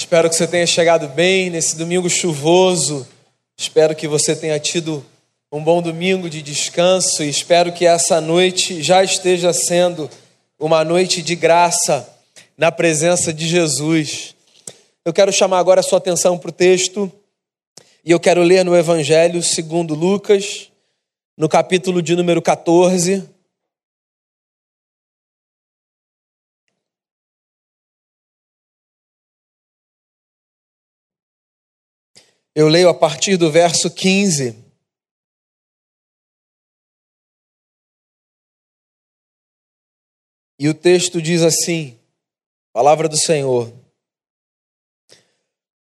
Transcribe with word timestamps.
Espero 0.00 0.30
que 0.30 0.34
você 0.34 0.46
tenha 0.46 0.66
chegado 0.66 1.08
bem 1.08 1.50
nesse 1.50 1.76
domingo 1.76 2.08
chuvoso. 2.08 3.06
Espero 3.54 3.94
que 3.94 4.08
você 4.08 4.34
tenha 4.34 4.58
tido 4.58 5.04
um 5.52 5.62
bom 5.62 5.82
domingo 5.82 6.30
de 6.30 6.40
descanso 6.40 7.22
e 7.22 7.28
espero 7.28 7.70
que 7.70 7.84
essa 7.84 8.18
noite 8.18 8.82
já 8.82 9.04
esteja 9.04 9.52
sendo 9.52 10.08
uma 10.58 10.82
noite 10.84 11.20
de 11.20 11.36
graça 11.36 12.08
na 12.56 12.72
presença 12.72 13.30
de 13.30 13.46
Jesus. 13.46 14.34
Eu 15.04 15.12
quero 15.12 15.30
chamar 15.30 15.58
agora 15.58 15.80
a 15.80 15.82
sua 15.82 15.98
atenção 15.98 16.38
para 16.38 16.48
o 16.48 16.52
texto 16.52 17.12
e 18.02 18.10
eu 18.10 18.18
quero 18.18 18.42
ler 18.42 18.64
no 18.64 18.74
Evangelho 18.74 19.42
segundo 19.42 19.94
Lucas, 19.94 20.70
no 21.36 21.46
capítulo 21.46 22.00
de 22.00 22.16
número 22.16 22.40
14, 22.40 23.28
Eu 32.54 32.68
leio 32.68 32.88
a 32.88 32.94
partir 32.94 33.36
do 33.36 33.50
verso 33.50 33.90
15. 33.90 34.56
E 40.58 40.68
o 40.68 40.74
texto 40.74 41.22
diz 41.22 41.42
assim: 41.42 41.98
Palavra 42.72 43.08
do 43.08 43.16
Senhor. 43.16 43.72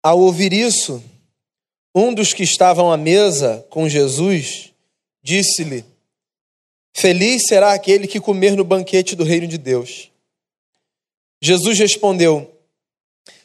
Ao 0.02 0.18
ouvir 0.18 0.52
isso, 0.52 1.02
um 1.94 2.14
dos 2.14 2.32
que 2.32 2.42
estavam 2.42 2.90
à 2.90 2.96
mesa 2.96 3.66
com 3.68 3.88
Jesus 3.88 4.72
disse-lhe: 5.22 5.84
Feliz 6.94 7.46
será 7.46 7.72
aquele 7.72 8.06
que 8.06 8.20
comer 8.20 8.56
no 8.56 8.64
banquete 8.64 9.16
do 9.16 9.24
reino 9.24 9.46
de 9.46 9.58
Deus. 9.58 10.10
Jesus 11.40 11.78
respondeu: 11.78 12.52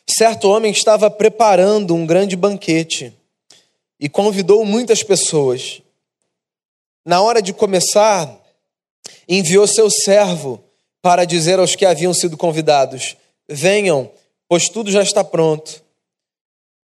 Certo 0.10 0.50
homem 0.50 0.72
estava 0.72 1.12
preparando 1.12 1.94
um 1.94 2.06
grande 2.06 2.36
banquete 2.36 3.14
e 4.00 4.08
convidou 4.08 4.64
muitas 4.64 5.04
pessoas. 5.04 5.82
Na 7.06 7.22
hora 7.22 7.42
de 7.42 7.54
começar, 7.54 8.40
enviou 9.28 9.68
seu 9.68 9.90
servo 9.90 10.64
para 11.02 11.26
dizer 11.26 11.60
aos 11.60 11.76
que 11.76 11.86
haviam 11.86 12.14
sido 12.14 12.38
convidados: 12.38 13.18
Venham, 13.48 14.10
pois 14.48 14.70
tudo 14.70 14.90
já 14.90 15.02
está 15.02 15.24
pronto. 15.24 15.84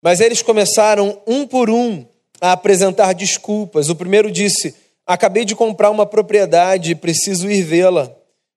Mas 0.01 0.19
eles 0.19 0.41
começaram 0.41 1.19
um 1.25 1.47
por 1.47 1.69
um 1.69 2.05
a 2.39 2.51
apresentar 2.51 3.13
desculpas. 3.13 3.89
O 3.89 3.95
primeiro 3.95 4.29
disse: 4.29 4.75
Acabei 5.05 5.45
de 5.45 5.55
comprar 5.55 5.89
uma 5.89 6.05
propriedade 6.05 6.91
e 6.91 6.95
preciso 6.95 7.49
ir 7.49 7.63
vê-la. 7.63 8.13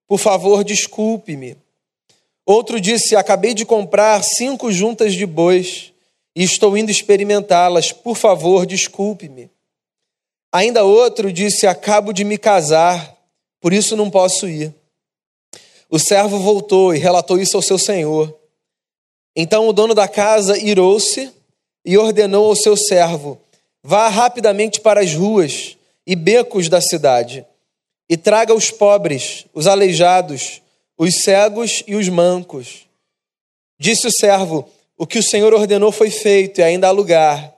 Por 0.07 0.19
favor, 0.19 0.65
desculpe-me. 0.65 1.57
Outro 2.49 2.81
disse: 2.81 3.15
Acabei 3.15 3.53
de 3.53 3.67
comprar 3.67 4.25
cinco 4.25 4.73
juntas 4.73 5.13
de 5.13 5.27
bois 5.27 5.93
e 6.35 6.43
estou 6.43 6.79
indo 6.79 6.91
experimentá-las. 6.91 7.93
Por 7.93 8.17
favor, 8.17 8.65
desculpe-me. 8.65 9.51
Ainda 10.51 10.83
outro 10.83 11.31
disse: 11.31 11.67
Acabo 11.67 12.11
de 12.11 12.25
me 12.25 12.39
casar, 12.39 13.15
por 13.61 13.71
isso 13.75 13.95
não 13.95 14.09
posso 14.09 14.49
ir. 14.49 14.75
O 15.91 15.99
servo 15.99 16.39
voltou 16.39 16.95
e 16.95 16.99
relatou 16.99 17.39
isso 17.39 17.55
ao 17.55 17.63
seu 17.63 17.77
senhor. 17.77 18.35
Então 19.37 19.69
o 19.69 19.73
dono 19.75 19.95
da 19.95 20.09
casa 20.09 20.57
irou-se 20.57 21.31
e 21.85 21.99
ordenou 21.99 22.47
ao 22.47 22.57
seu 22.57 22.79
servo: 22.79 23.39
Vá 23.83 24.09
rapidamente 24.09 24.81
para 24.81 25.03
as 25.03 25.13
ruas 25.13 25.77
e 26.07 26.17
becos 26.17 26.71
da 26.71 26.81
cidade 26.81 27.45
e 28.09 28.17
traga 28.17 28.55
os 28.55 28.71
pobres, 28.71 29.45
os 29.53 29.67
aleijados, 29.67 30.63
os 30.99 31.23
cegos 31.23 31.85
e 31.87 31.95
os 31.95 32.09
mancos. 32.09 32.87
Disse 33.79 34.09
o 34.09 34.13
servo: 34.13 34.69
O 34.97 35.07
que 35.07 35.21
o 35.21 35.23
Senhor 35.23 35.55
ordenou 35.55 35.93
foi 35.93 36.11
feito, 36.11 36.61
e 36.61 36.65
ainda 36.65 36.89
há 36.89 36.91
lugar. 36.91 37.55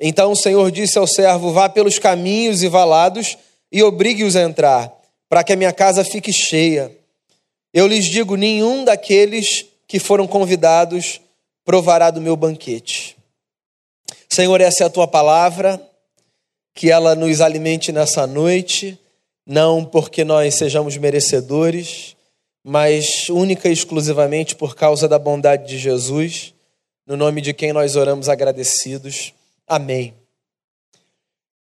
Então 0.00 0.32
o 0.32 0.36
Senhor 0.36 0.70
disse 0.72 0.98
ao 0.98 1.06
servo: 1.06 1.52
Vá 1.52 1.68
pelos 1.68 1.98
caminhos 1.98 2.62
e 2.62 2.68
valados 2.68 3.38
e 3.70 3.82
obrigue-os 3.82 4.34
a 4.34 4.42
entrar, 4.42 4.92
para 5.28 5.44
que 5.44 5.52
a 5.52 5.56
minha 5.56 5.72
casa 5.72 6.04
fique 6.04 6.32
cheia. 6.32 6.92
Eu 7.72 7.86
lhes 7.86 8.06
digo: 8.06 8.34
nenhum 8.34 8.84
daqueles 8.84 9.66
que 9.86 10.00
foram 10.00 10.26
convidados 10.26 11.20
provará 11.64 12.10
do 12.10 12.20
meu 12.20 12.36
banquete. 12.36 13.16
Senhor, 14.28 14.60
essa 14.60 14.84
é 14.84 14.86
a 14.86 14.90
tua 14.90 15.06
palavra, 15.06 15.80
que 16.74 16.90
ela 16.90 17.14
nos 17.14 17.40
alimente 17.40 17.92
nessa 17.92 18.26
noite, 18.26 18.98
não 19.46 19.84
porque 19.84 20.24
nós 20.24 20.54
sejamos 20.54 20.96
merecedores, 20.96 22.16
mas 22.70 23.30
única 23.30 23.66
e 23.66 23.72
exclusivamente 23.72 24.54
por 24.54 24.76
causa 24.76 25.08
da 25.08 25.18
bondade 25.18 25.66
de 25.66 25.78
Jesus, 25.78 26.52
no 27.06 27.16
nome 27.16 27.40
de 27.40 27.54
quem 27.54 27.72
nós 27.72 27.96
oramos 27.96 28.28
agradecidos. 28.28 29.32
Amém. 29.66 30.12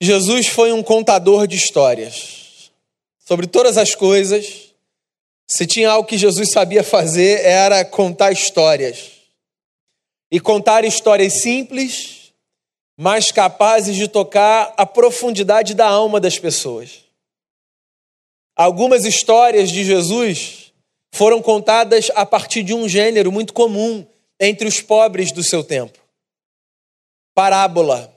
Jesus 0.01 0.47
foi 0.47 0.73
um 0.73 0.83
contador 0.83 1.47
de 1.47 1.57
histórias. 1.57 2.71
Sobre 3.19 3.47
todas 3.47 3.77
as 3.77 3.95
coisas, 3.95 4.73
se 5.47 5.67
tinha 5.67 5.91
algo 5.91 6.09
que 6.09 6.17
Jesus 6.17 6.53
sabia 6.53 6.83
fazer, 6.83 7.45
era 7.45 7.85
contar 7.85 8.33
histórias. 8.33 9.11
E 10.31 10.41
contar 10.41 10.87
histórias 10.87 11.43
simples, 11.43 12.33
mas 12.97 13.31
capazes 13.31 13.95
de 13.95 14.09
tocar 14.09 14.73
a 14.75 14.87
profundidade 14.87 15.75
da 15.75 15.87
alma 15.87 16.19
das 16.19 16.39
pessoas. 16.39 17.05
Algumas 18.57 19.05
histórias 19.05 19.71
de 19.71 19.85
Jesus 19.85 20.68
foram 21.19 21.43
contadas 21.43 22.13
a 22.15 22.25
partir 22.25 22.63
de 22.63 22.73
um 22.73 22.89
gênero 22.89 23.33
muito 23.33 23.53
comum 23.53 24.07
entre 24.39 24.69
os 24.69 24.81
pobres 24.81 25.33
do 25.33 25.43
seu 25.43 25.65
tempo. 25.65 25.99
Parábola. 27.35 28.15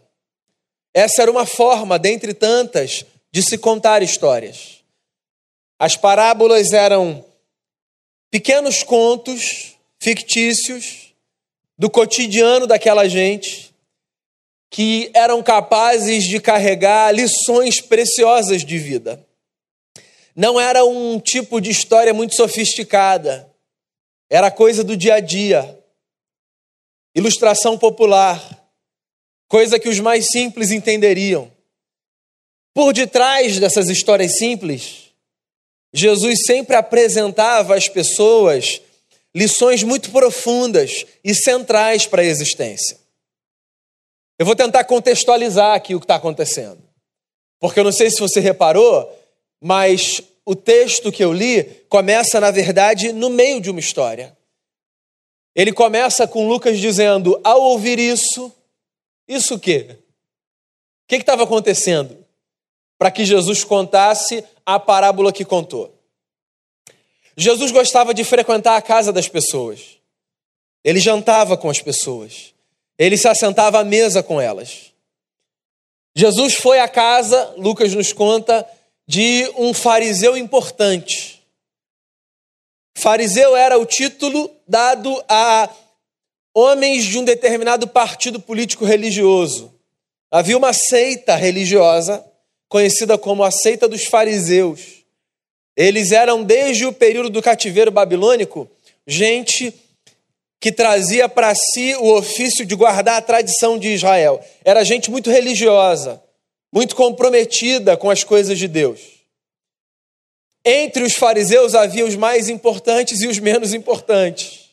Essa 0.94 1.24
era 1.24 1.32
uma 1.32 1.48
forma, 1.48 1.98
dentre 1.98 2.32
tantas, 2.32 3.04
de 3.32 3.42
se 3.42 3.58
contar 3.58 4.04
histórias. 4.04 4.84
As 5.80 5.98
parábolas 5.98 6.74
eram 6.74 7.26
pequenos 8.30 8.84
contos 8.84 9.76
fictícios 10.00 11.16
do 11.76 11.90
cotidiano 11.90 12.68
daquela 12.68 13.08
gente 13.08 13.74
que 14.70 15.10
eram 15.16 15.42
capazes 15.42 16.26
de 16.26 16.40
carregar 16.40 17.12
lições 17.12 17.82
preciosas 17.82 18.64
de 18.64 18.78
vida. 18.78 19.26
Não 20.36 20.60
era 20.60 20.86
um 20.86 21.20
tipo 21.20 21.60
de 21.60 21.70
história 21.70 22.14
muito 22.14 22.36
sofisticada, 22.36 23.50
era 24.30 24.50
coisa 24.50 24.84
do 24.84 24.96
dia 24.96 25.16
a 25.16 25.20
dia, 25.20 25.78
ilustração 27.14 27.78
popular, 27.78 28.40
coisa 29.48 29.78
que 29.78 29.90
os 29.90 30.00
mais 30.00 30.28
simples 30.28 30.72
entenderiam. 30.72 31.52
Por 32.74 32.94
detrás 32.94 33.60
dessas 33.60 33.90
histórias 33.90 34.38
simples, 34.38 35.12
Jesus 35.94 36.46
sempre 36.46 36.76
apresentava 36.76 37.76
às 37.76 37.90
pessoas 37.90 38.82
lições 39.36 39.84
muito 39.84 40.12
profundas 40.12 41.06
e 41.24 41.36
centrais 41.36 42.06
para 42.06 42.22
a 42.22 42.26
existência. 42.26 42.98
Eu 44.40 44.46
vou 44.46 44.56
tentar 44.56 44.86
contextualizar 44.86 45.76
aqui 45.76 45.94
o 45.94 46.00
que 46.00 46.06
está 46.06 46.16
acontecendo, 46.16 46.82
porque 47.60 47.80
eu 47.80 47.84
não 47.84 47.92
sei 47.92 48.10
se 48.10 48.20
você 48.20 48.40
reparou, 48.40 49.21
mas 49.62 50.22
o 50.44 50.56
texto 50.56 51.12
que 51.12 51.24
eu 51.24 51.32
li 51.32 51.64
começa, 51.88 52.40
na 52.40 52.50
verdade, 52.50 53.14
no 53.14 53.30
meio 53.30 53.62
de 53.62 53.70
uma 53.70 53.80
história. 53.80 54.36
Ele 55.56 55.72
começa 55.72 56.28
com 56.28 56.48
Lucas 56.48 56.80
dizendo: 56.80 57.40
ao 57.44 57.62
ouvir 57.62 58.00
isso, 58.00 58.52
isso 59.28 59.56
o 59.56 59.60
quê? 59.60 59.88
O 59.92 59.98
que 61.08 61.16
estava 61.18 61.44
acontecendo? 61.44 62.18
Para 62.98 63.12
que 63.12 63.26
Jesus 63.26 63.64
contasse 63.64 64.44
a 64.66 64.80
parábola 64.80 65.32
que 65.32 65.46
contou. 65.46 65.94
Jesus 67.38 67.72
gostava 67.72 68.14
de 68.14 68.24
frequentar 68.24 68.76
a 68.76 68.82
casa 68.82 69.12
das 69.12 69.28
pessoas. 69.28 69.98
Ele 70.84 71.00
jantava 71.00 71.58
com 71.58 71.70
as 71.70 71.82
pessoas. 71.82 72.54
Ele 72.98 73.18
se 73.18 73.28
assentava 73.28 73.80
à 73.80 73.84
mesa 73.84 74.22
com 74.22 74.40
elas. 74.40 74.92
Jesus 76.16 76.56
foi 76.56 76.80
à 76.80 76.88
casa, 76.88 77.54
Lucas 77.58 77.94
nos 77.94 78.12
conta, 78.12 78.68
de 79.12 79.52
um 79.58 79.74
fariseu 79.74 80.38
importante. 80.38 81.44
Fariseu 82.98 83.58
era 83.58 83.78
o 83.78 83.86
título 83.86 84.50
dado 84.66 85.22
a 85.28 85.70
homens 86.56 87.04
de 87.04 87.20
um 87.20 87.26
determinado 87.26 87.90
partido 87.90 88.40
político 88.40 88.86
religioso. 88.86 89.70
Havia 90.32 90.58
uma 90.58 90.72
seita 90.72 91.36
religiosa 91.36 92.26
conhecida 92.70 93.18
como 93.18 93.44
a 93.44 93.52
seita 93.52 93.86
dos 93.86 94.06
fariseus. 94.06 95.04
Eles 95.76 96.14
eram, 96.14 96.42
desde 96.42 96.86
o 96.86 96.94
período 96.94 97.30
do 97.30 97.42
cativeiro 97.42 97.92
babilônico, 97.92 98.66
gente 99.06 99.74
que 100.58 100.72
trazia 100.72 101.28
para 101.28 101.54
si 101.54 101.96
o 101.96 102.16
ofício 102.16 102.66
de 102.66 102.76
guardar 102.76 103.18
a 103.18 103.22
tradição 103.22 103.78
de 103.78 103.90
Israel. 103.90 104.42
Era 104.64 104.86
gente 104.86 105.12
muito 105.12 105.30
religiosa 105.30 106.24
muito 106.72 106.96
comprometida 106.96 107.98
com 107.98 108.10
as 108.10 108.24
coisas 108.24 108.58
de 108.58 108.68
Deus. 108.68 109.22
Entre 110.64 111.04
os 111.04 111.14
fariseus 111.14 111.74
havia 111.74 112.06
os 112.06 112.16
mais 112.16 112.48
importantes 112.48 113.22
e 113.22 113.28
os 113.28 113.40
menos 113.40 113.74
importantes. 113.74 114.70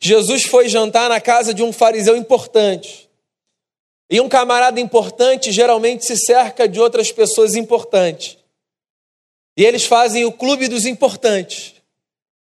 Jesus 0.00 0.44
foi 0.44 0.68
jantar 0.68 1.08
na 1.08 1.20
casa 1.20 1.52
de 1.52 1.62
um 1.62 1.72
fariseu 1.72 2.16
importante. 2.16 3.08
E 4.10 4.20
um 4.20 4.28
camarada 4.28 4.80
importante 4.80 5.52
geralmente 5.52 6.04
se 6.04 6.16
cerca 6.16 6.66
de 6.66 6.80
outras 6.80 7.12
pessoas 7.12 7.54
importantes. 7.54 8.38
E 9.56 9.64
eles 9.64 9.84
fazem 9.84 10.24
o 10.24 10.32
clube 10.32 10.68
dos 10.68 10.86
importantes, 10.86 11.74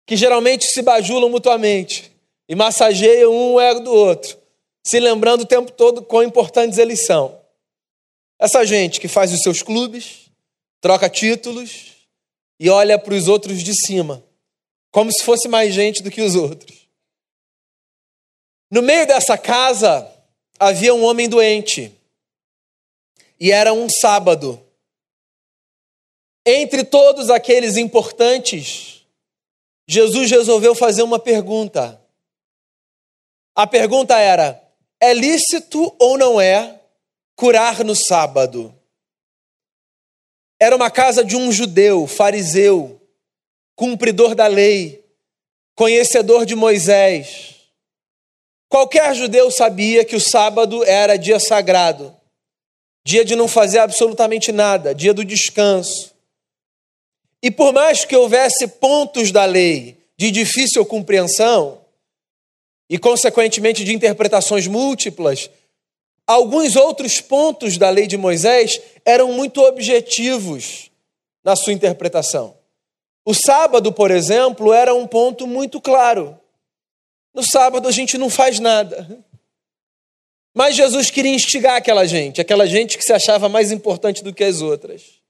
que 0.05 0.15
geralmente 0.15 0.65
se 0.67 0.81
bajulam 0.81 1.29
mutuamente 1.29 2.11
e 2.47 2.55
massageiam 2.55 3.33
um 3.33 3.53
o 3.53 3.59
ego 3.59 3.81
do 3.81 3.91
outro, 3.93 4.37
se 4.83 4.99
lembrando 4.99 5.41
o 5.41 5.47
tempo 5.47 5.71
todo 5.71 6.03
quão 6.03 6.23
importantes 6.23 6.77
eles 6.77 7.05
são. 7.05 7.40
Essa 8.41 8.65
gente 8.65 8.99
que 8.99 9.07
faz 9.07 9.31
os 9.31 9.43
seus 9.43 9.61
clubes, 9.61 10.31
troca 10.81 11.07
títulos 11.07 11.91
e 12.59 12.71
olha 12.71 12.97
para 12.97 13.13
os 13.13 13.27
outros 13.27 13.63
de 13.63 13.71
cima, 13.85 14.23
como 14.89 15.13
se 15.13 15.23
fosse 15.23 15.47
mais 15.47 15.75
gente 15.75 16.01
do 16.01 16.09
que 16.09 16.23
os 16.23 16.33
outros. 16.33 16.87
No 18.71 18.81
meio 18.81 19.05
dessa 19.05 19.37
casa 19.37 20.11
havia 20.59 20.91
um 20.91 21.03
homem 21.03 21.29
doente. 21.29 21.95
E 23.39 23.51
era 23.51 23.73
um 23.73 23.87
sábado. 23.87 24.59
Entre 26.43 26.83
todos 26.83 27.29
aqueles 27.29 27.77
importantes, 27.77 29.05
Jesus 29.87 30.31
resolveu 30.31 30.73
fazer 30.73 31.03
uma 31.03 31.19
pergunta. 31.19 32.01
A 33.53 33.67
pergunta 33.67 34.17
era: 34.17 34.59
é 34.99 35.13
lícito 35.13 35.95
ou 35.99 36.17
não 36.17 36.41
é 36.41 36.80
curar 37.41 37.83
no 37.83 37.95
sábado? 37.95 38.71
Era 40.59 40.75
uma 40.75 40.91
casa 40.91 41.25
de 41.25 41.35
um 41.35 41.51
judeu, 41.51 42.05
fariseu, 42.05 43.01
cumpridor 43.75 44.35
da 44.35 44.45
lei, 44.45 45.03
conhecedor 45.73 46.45
de 46.45 46.53
Moisés. 46.53 47.55
Qualquer 48.69 49.15
judeu 49.15 49.49
sabia 49.49 50.05
que 50.05 50.15
o 50.15 50.21
sábado 50.21 50.83
era 50.85 51.17
dia 51.17 51.39
sagrado, 51.39 52.15
dia 53.03 53.25
de 53.25 53.35
não 53.35 53.47
fazer 53.47 53.79
absolutamente 53.79 54.51
nada, 54.51 54.93
dia 54.93 55.11
do 55.11 55.25
descanso. 55.25 56.13
E 57.41 57.49
por 57.49 57.73
mais 57.73 58.05
que 58.05 58.15
houvesse 58.15 58.67
pontos 58.67 59.31
da 59.31 59.45
lei 59.45 59.97
de 60.15 60.29
difícil 60.29 60.85
compreensão, 60.85 61.81
e 62.87 62.99
consequentemente 62.99 63.83
de 63.83 63.95
interpretações 63.95 64.67
múltiplas, 64.67 65.49
alguns 66.31 66.75
outros 66.75 67.19
pontos 67.19 67.77
da 67.77 67.89
lei 67.89 68.07
de 68.07 68.17
Moisés 68.17 68.81
eram 69.05 69.33
muito 69.33 69.61
objetivos 69.61 70.89
na 71.43 71.55
sua 71.55 71.73
interpretação. 71.73 72.55
O 73.25 73.33
sábado, 73.33 73.91
por 73.91 74.09
exemplo, 74.11 74.73
era 74.73 74.93
um 74.93 75.05
ponto 75.05 75.45
muito 75.45 75.79
claro. 75.79 76.39
No 77.33 77.43
sábado 77.43 77.87
a 77.87 77.91
gente 77.91 78.17
não 78.17 78.29
faz 78.29 78.59
nada. 78.59 79.23
Mas 80.53 80.75
Jesus 80.75 81.09
queria 81.09 81.33
instigar 81.33 81.75
aquela 81.75 82.05
gente, 82.05 82.41
aquela 82.41 82.65
gente 82.65 82.97
que 82.97 83.03
se 83.03 83.13
achava 83.13 83.47
mais 83.47 83.71
importante 83.71 84.23
do 84.23 84.33
que 84.33 84.43
as 84.43 84.61
outras. 84.61 85.21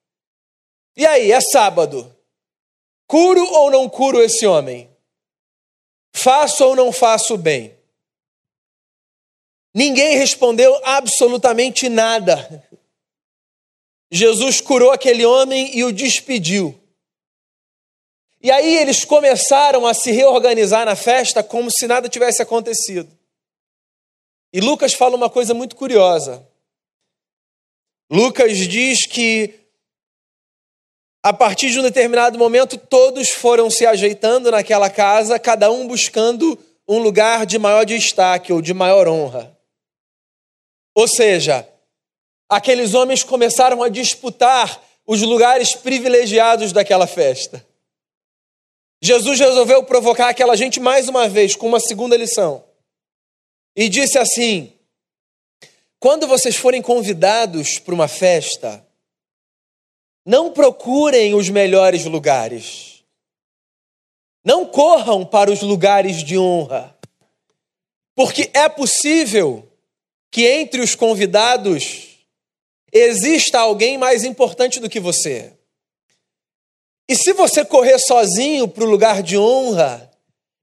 E 0.95 1.05
aí, 1.05 1.31
é 1.31 1.39
sábado. 1.39 2.15
Curo 3.07 3.45
ou 3.45 3.69
não 3.69 3.87
curo 3.87 4.21
esse 4.21 4.45
homem? 4.47 4.89
Faço 6.13 6.65
ou 6.65 6.75
não 6.75 6.91
faço 6.91 7.37
bem? 7.37 7.75
Ninguém 9.73 10.17
respondeu 10.17 10.79
absolutamente 10.83 11.87
nada. 11.87 12.63
Jesus 14.11 14.59
curou 14.59 14.91
aquele 14.91 15.25
homem 15.25 15.75
e 15.77 15.83
o 15.83 15.91
despediu. 15.93 16.77
E 18.43 18.51
aí 18.51 18.77
eles 18.77 19.05
começaram 19.05 19.85
a 19.87 19.93
se 19.93 20.11
reorganizar 20.11 20.85
na 20.85 20.95
festa 20.95 21.43
como 21.43 21.71
se 21.71 21.87
nada 21.87 22.09
tivesse 22.09 22.41
acontecido. 22.41 23.09
E 24.51 24.59
Lucas 24.59 24.93
fala 24.93 25.15
uma 25.15 25.29
coisa 25.29 25.53
muito 25.53 25.75
curiosa. 25.75 26.45
Lucas 28.09 28.57
diz 28.57 29.05
que 29.05 29.57
a 31.23 31.31
partir 31.31 31.69
de 31.69 31.79
um 31.79 31.83
determinado 31.83 32.37
momento 32.37 32.77
todos 32.77 33.29
foram 33.29 33.69
se 33.69 33.85
ajeitando 33.85 34.51
naquela 34.51 34.89
casa, 34.89 35.39
cada 35.39 35.71
um 35.71 35.87
buscando 35.87 36.59
um 36.87 36.97
lugar 36.97 37.45
de 37.45 37.57
maior 37.57 37.85
destaque 37.85 38.51
ou 38.51 38.61
de 38.61 38.73
maior 38.73 39.07
honra. 39.07 39.57
Ou 41.01 41.07
seja, 41.07 41.67
aqueles 42.47 42.93
homens 42.93 43.23
começaram 43.23 43.81
a 43.81 43.89
disputar 43.89 44.79
os 45.03 45.23
lugares 45.23 45.73
privilegiados 45.73 46.71
daquela 46.71 47.07
festa. 47.07 47.65
Jesus 49.01 49.39
resolveu 49.39 49.83
provocar 49.83 50.29
aquela 50.29 50.55
gente 50.55 50.79
mais 50.79 51.09
uma 51.09 51.27
vez 51.27 51.55
com 51.55 51.67
uma 51.67 51.79
segunda 51.79 52.15
lição. 52.15 52.63
E 53.75 53.89
disse 53.89 54.19
assim: 54.19 54.71
quando 55.99 56.27
vocês 56.27 56.55
forem 56.55 56.83
convidados 56.83 57.79
para 57.79 57.95
uma 57.95 58.07
festa, 58.07 58.85
não 60.23 60.53
procurem 60.53 61.33
os 61.33 61.49
melhores 61.49 62.05
lugares. 62.05 63.03
Não 64.45 64.67
corram 64.67 65.25
para 65.25 65.51
os 65.51 65.63
lugares 65.63 66.23
de 66.23 66.37
honra. 66.37 66.95
Porque 68.13 68.51
é 68.53 68.69
possível 68.69 69.70
que 70.31 70.47
entre 70.47 70.81
os 70.81 70.95
convidados 70.95 72.17
exista 72.91 73.59
alguém 73.59 73.97
mais 73.97 74.23
importante 74.23 74.79
do 74.79 74.89
que 74.89 74.99
você. 74.99 75.53
E 77.09 77.15
se 77.15 77.33
você 77.33 77.65
correr 77.65 77.99
sozinho 77.99 78.67
para 78.67 78.85
o 78.85 78.89
lugar 78.89 79.21
de 79.21 79.37
honra 79.37 80.09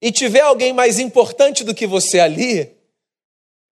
e 0.01 0.11
tiver 0.11 0.41
alguém 0.41 0.73
mais 0.73 0.99
importante 0.99 1.63
do 1.63 1.75
que 1.75 1.87
você 1.87 2.19
ali, 2.19 2.75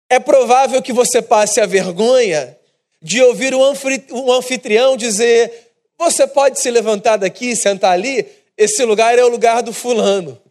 é 0.09 0.19
provável 0.19 0.81
que 0.81 0.92
você 0.92 1.21
passe 1.21 1.62
a 1.62 1.65
vergonha 1.65 2.57
de 3.01 3.21
ouvir 3.21 3.53
o 3.56 4.31
anfitrião 4.33 4.98
dizer: 4.98 5.71
Você 5.98 6.27
pode 6.27 6.59
se 6.59 6.69
levantar 6.69 7.18
daqui 7.18 7.51
e 7.51 7.56
sentar 7.56 7.94
ali? 7.94 8.25
Esse 8.57 8.83
lugar 8.83 9.18
é 9.18 9.24
o 9.24 9.30
lugar 9.30 9.63
do 9.63 9.71
fulano. 9.71 10.41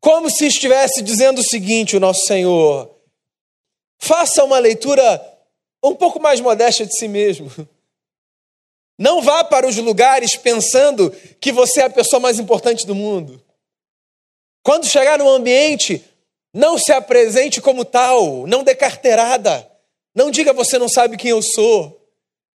Como 0.00 0.30
se 0.30 0.46
estivesse 0.46 1.02
dizendo 1.02 1.40
o 1.40 1.44
seguinte: 1.44 1.96
o 1.96 2.00
nosso 2.00 2.24
Senhor, 2.24 2.97
faça 3.98 4.44
uma 4.44 4.58
leitura 4.58 5.20
um 5.82 5.94
pouco 5.94 6.20
mais 6.20 6.40
modesta 6.40 6.86
de 6.86 6.96
si 6.96 7.08
mesmo. 7.08 7.50
Não 8.98 9.22
vá 9.22 9.44
para 9.44 9.66
os 9.66 9.76
lugares 9.76 10.34
pensando 10.34 11.10
que 11.40 11.52
você 11.52 11.82
é 11.82 11.84
a 11.84 11.90
pessoa 11.90 12.18
mais 12.18 12.40
importante 12.40 12.84
do 12.84 12.96
mundo. 12.96 13.40
Quando 14.60 14.86
chegar 14.86 15.18
no 15.20 15.28
ambiente, 15.28 16.04
não 16.52 16.76
se 16.76 16.92
apresente 16.92 17.60
como 17.60 17.84
tal, 17.84 18.44
não 18.48 18.64
dê 18.64 18.74
carteirada. 18.74 19.70
Não 20.12 20.32
diga 20.32 20.52
você 20.52 20.78
não 20.78 20.88
sabe 20.88 21.16
quem 21.16 21.30
eu 21.30 21.40
sou. 21.40 21.96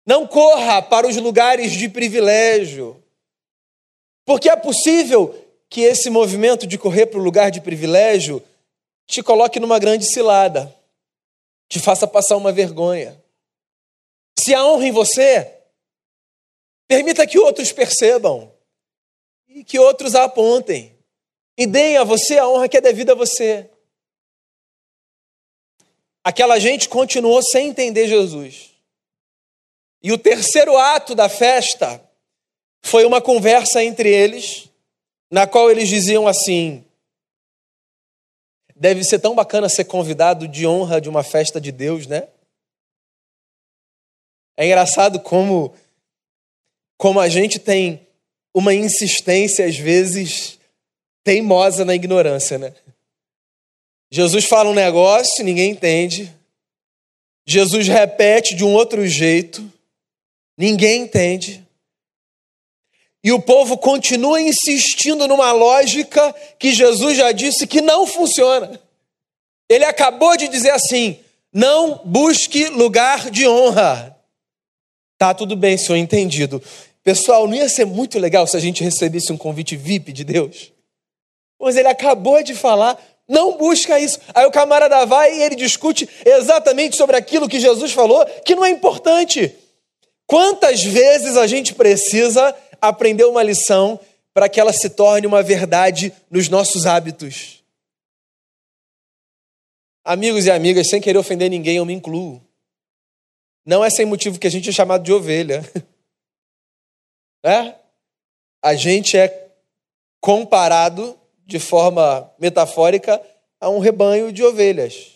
Não 0.05 0.25
corra 0.25 0.81
para 0.81 1.05
os 1.05 1.17
lugares 1.17 1.73
de 1.73 1.89
privilégio. 1.89 3.03
Porque 4.25 4.49
é 4.49 4.55
possível 4.55 5.35
que 5.69 5.81
esse 5.81 6.09
movimento 6.09 6.65
de 6.65 6.77
correr 6.77 7.07
para 7.07 7.19
o 7.19 7.23
lugar 7.23 7.51
de 7.51 7.59
privilégio 7.59 8.41
te 9.05 9.21
coloque 9.21 9.59
numa 9.59 9.77
grande 9.77 10.05
cilada, 10.05 10.73
te 11.69 11.79
faça 11.79 12.07
passar 12.07 12.35
uma 12.35 12.51
vergonha. 12.51 13.23
Se 14.37 14.53
há 14.53 14.65
honra 14.65 14.87
em 14.87 14.91
você, 14.91 15.59
Permita 16.89 17.27
que 17.27 17.37
outros 17.37 17.71
percebam 17.71 18.51
e 19.47 19.63
que 19.63 19.77
outros 19.77 20.15
a 20.15 20.23
apontem 20.23 20.97
e 21.55 21.67
deem 21.67 21.97
a 21.97 22.03
você 22.03 22.39
a 22.39 22.49
honra 22.49 22.67
que 22.67 22.77
é 22.77 22.81
devida 22.81 23.11
a 23.11 23.15
você. 23.15 23.69
Aquela 26.23 26.57
gente 26.57 26.89
continuou 26.89 27.43
sem 27.43 27.67
entender 27.67 28.07
Jesus. 28.07 28.71
E 30.01 30.11
o 30.11 30.17
terceiro 30.17 30.75
ato 30.75 31.13
da 31.13 31.29
festa 31.29 32.03
foi 32.81 33.05
uma 33.05 33.21
conversa 33.21 33.83
entre 33.83 34.11
eles, 34.11 34.67
na 35.29 35.45
qual 35.45 35.69
eles 35.69 35.87
diziam 35.87 36.27
assim: 36.27 36.83
Deve 38.79 39.03
ser 39.03 39.19
tão 39.19 39.35
bacana 39.35 39.67
ser 39.67 39.83
convidado 39.83 40.47
de 40.47 40.65
honra 40.65 41.01
de 41.01 41.09
uma 41.09 41.21
festa 41.21 41.59
de 41.59 41.69
Deus, 41.69 42.07
né? 42.07 42.29
É 44.55 44.65
engraçado 44.65 45.19
como 45.19 45.75
como 46.97 47.19
a 47.19 47.29
gente 47.29 47.59
tem 47.59 48.05
uma 48.53 48.73
insistência, 48.73 49.65
às 49.65 49.77
vezes, 49.77 50.59
teimosa 51.23 51.85
na 51.85 51.95
ignorância, 51.95 52.57
né? 52.57 52.73
Jesus 54.11 54.45
fala 54.45 54.69
um 54.69 54.73
negócio, 54.73 55.45
ninguém 55.45 55.71
entende. 55.71 56.33
Jesus 57.45 57.87
repete 57.87 58.55
de 58.55 58.65
um 58.65 58.73
outro 58.73 59.07
jeito, 59.07 59.71
ninguém 60.57 61.03
entende. 61.03 61.65
E 63.23 63.31
o 63.31 63.41
povo 63.41 63.77
continua 63.77 64.41
insistindo 64.41 65.27
numa 65.27 65.51
lógica 65.51 66.33
que 66.57 66.71
Jesus 66.71 67.17
já 67.17 67.31
disse 67.31 67.67
que 67.67 67.81
não 67.81 68.07
funciona. 68.07 68.79
Ele 69.69 69.85
acabou 69.85 70.37
de 70.37 70.47
dizer 70.47 70.71
assim: 70.71 71.19
não 71.53 72.01
busque 72.05 72.65
lugar 72.67 73.29
de 73.29 73.47
honra. 73.47 74.15
Tá 75.17 75.33
tudo 75.33 75.55
bem, 75.55 75.77
senhor, 75.77 75.97
entendido. 75.97 76.63
Pessoal, 77.03 77.45
não 77.45 77.55
ia 77.55 77.67
ser 77.67 77.85
muito 77.85 78.17
legal 78.17 78.47
se 78.47 78.55
a 78.55 78.59
gente 78.59 78.83
recebesse 78.83 79.33
um 79.33 79.37
convite 79.37 79.75
VIP 79.75 80.13
de 80.13 80.23
Deus? 80.23 80.71
Mas 81.59 81.75
ele 81.75 81.87
acabou 81.89 82.41
de 82.41 82.55
falar, 82.55 82.97
Não 83.27 83.57
busca 83.57 83.99
isso. 83.99 84.19
Aí 84.33 84.45
o 84.45 84.51
camarada 84.51 85.05
vai 85.05 85.37
e 85.37 85.43
ele 85.43 85.55
discute 85.55 86.09
exatamente 86.25 86.97
sobre 86.97 87.15
aquilo 87.15 87.47
que 87.47 87.59
Jesus 87.59 87.91
falou, 87.91 88.25
que 88.43 88.55
não 88.55 88.65
é 88.65 88.69
importante. 88.69 89.55
Quantas 90.25 90.83
vezes 90.83 91.37
a 91.37 91.45
gente 91.45 91.75
precisa 91.75 92.55
aprender 92.81 93.25
uma 93.25 93.43
lição 93.43 93.99
para 94.33 94.47
que 94.47 94.59
ela 94.59 94.73
se 94.73 94.89
torne 94.89 95.27
uma 95.27 95.43
verdade 95.43 96.13
nos 96.29 96.49
nossos 96.49 96.85
hábitos? 96.85 97.63
Amigos 100.03 100.45
e 100.45 100.51
amigas, 100.51 100.89
sem 100.89 101.01
querer 101.01 101.17
ofender 101.17 101.49
ninguém, 101.49 101.77
eu 101.77 101.85
me 101.85 101.93
incluo. 101.93 102.41
Não 103.65 103.83
é 103.83 103.89
sem 103.89 104.05
motivo 104.05 104.39
que 104.39 104.47
a 104.47 104.51
gente 104.51 104.69
é 104.69 104.71
chamado 104.71 105.03
de 105.03 105.13
ovelha. 105.13 105.61
É? 107.41 107.73
A 108.61 108.75
gente 108.75 109.17
é 109.17 109.49
comparado 110.19 111.17
de 111.45 111.57
forma 111.57 112.29
metafórica 112.37 113.25
a 113.61 113.69
um 113.69 113.79
rebanho 113.79 114.29
de 114.33 114.43
ovelhas. 114.43 115.13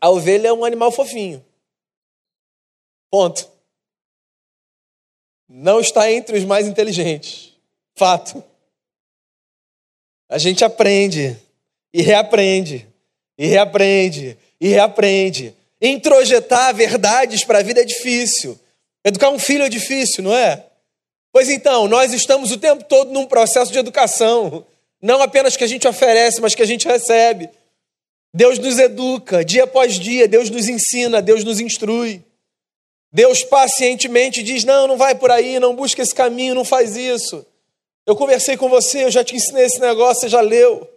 A 0.00 0.08
ovelha 0.08 0.48
é 0.48 0.52
um 0.54 0.64
animal 0.64 0.90
fofinho. 0.90 1.44
Ponto. 3.10 3.46
Não 5.50 5.80
está 5.80 6.10
entre 6.10 6.38
os 6.38 6.44
mais 6.44 6.66
inteligentes. 6.66 7.52
Fato. 7.96 8.42
A 10.28 10.38
gente 10.38 10.64
aprende 10.64 11.36
e 11.92 12.00
reaprende 12.00 12.88
e 13.40 13.46
reaprende, 13.46 14.36
e 14.60 14.68
reaprende. 14.68 15.54
Introjetar 15.80 16.74
verdades 16.74 17.42
para 17.42 17.60
a 17.60 17.62
vida 17.62 17.80
é 17.80 17.84
difícil. 17.86 18.60
Educar 19.02 19.30
um 19.30 19.38
filho 19.38 19.64
é 19.64 19.68
difícil, 19.70 20.22
não 20.22 20.36
é? 20.36 20.62
Pois 21.32 21.48
então, 21.48 21.88
nós 21.88 22.12
estamos 22.12 22.52
o 22.52 22.58
tempo 22.58 22.84
todo 22.84 23.10
num 23.10 23.24
processo 23.24 23.72
de 23.72 23.78
educação. 23.78 24.66
Não 25.00 25.22
apenas 25.22 25.56
que 25.56 25.64
a 25.64 25.66
gente 25.66 25.88
oferece, 25.88 26.38
mas 26.42 26.54
que 26.54 26.60
a 26.60 26.66
gente 26.66 26.86
recebe. 26.86 27.48
Deus 28.34 28.58
nos 28.58 28.78
educa, 28.78 29.42
dia 29.42 29.64
após 29.64 29.98
dia, 29.98 30.28
Deus 30.28 30.50
nos 30.50 30.68
ensina, 30.68 31.22
Deus 31.22 31.42
nos 31.42 31.60
instrui. 31.60 32.22
Deus 33.12 33.42
pacientemente 33.42 34.42
diz: 34.42 34.64
não, 34.64 34.86
não 34.86 34.96
vai 34.96 35.14
por 35.14 35.30
aí, 35.30 35.58
não 35.58 35.74
busca 35.74 36.02
esse 36.02 36.14
caminho, 36.14 36.54
não 36.54 36.64
faz 36.64 36.96
isso. 36.96 37.44
Eu 38.06 38.16
conversei 38.16 38.56
com 38.56 38.68
você, 38.68 39.04
eu 39.04 39.10
já 39.10 39.22
te 39.22 39.36
ensinei 39.36 39.64
esse 39.64 39.80
negócio, 39.80 40.22
você 40.22 40.28
já 40.28 40.40
leu. 40.40 40.88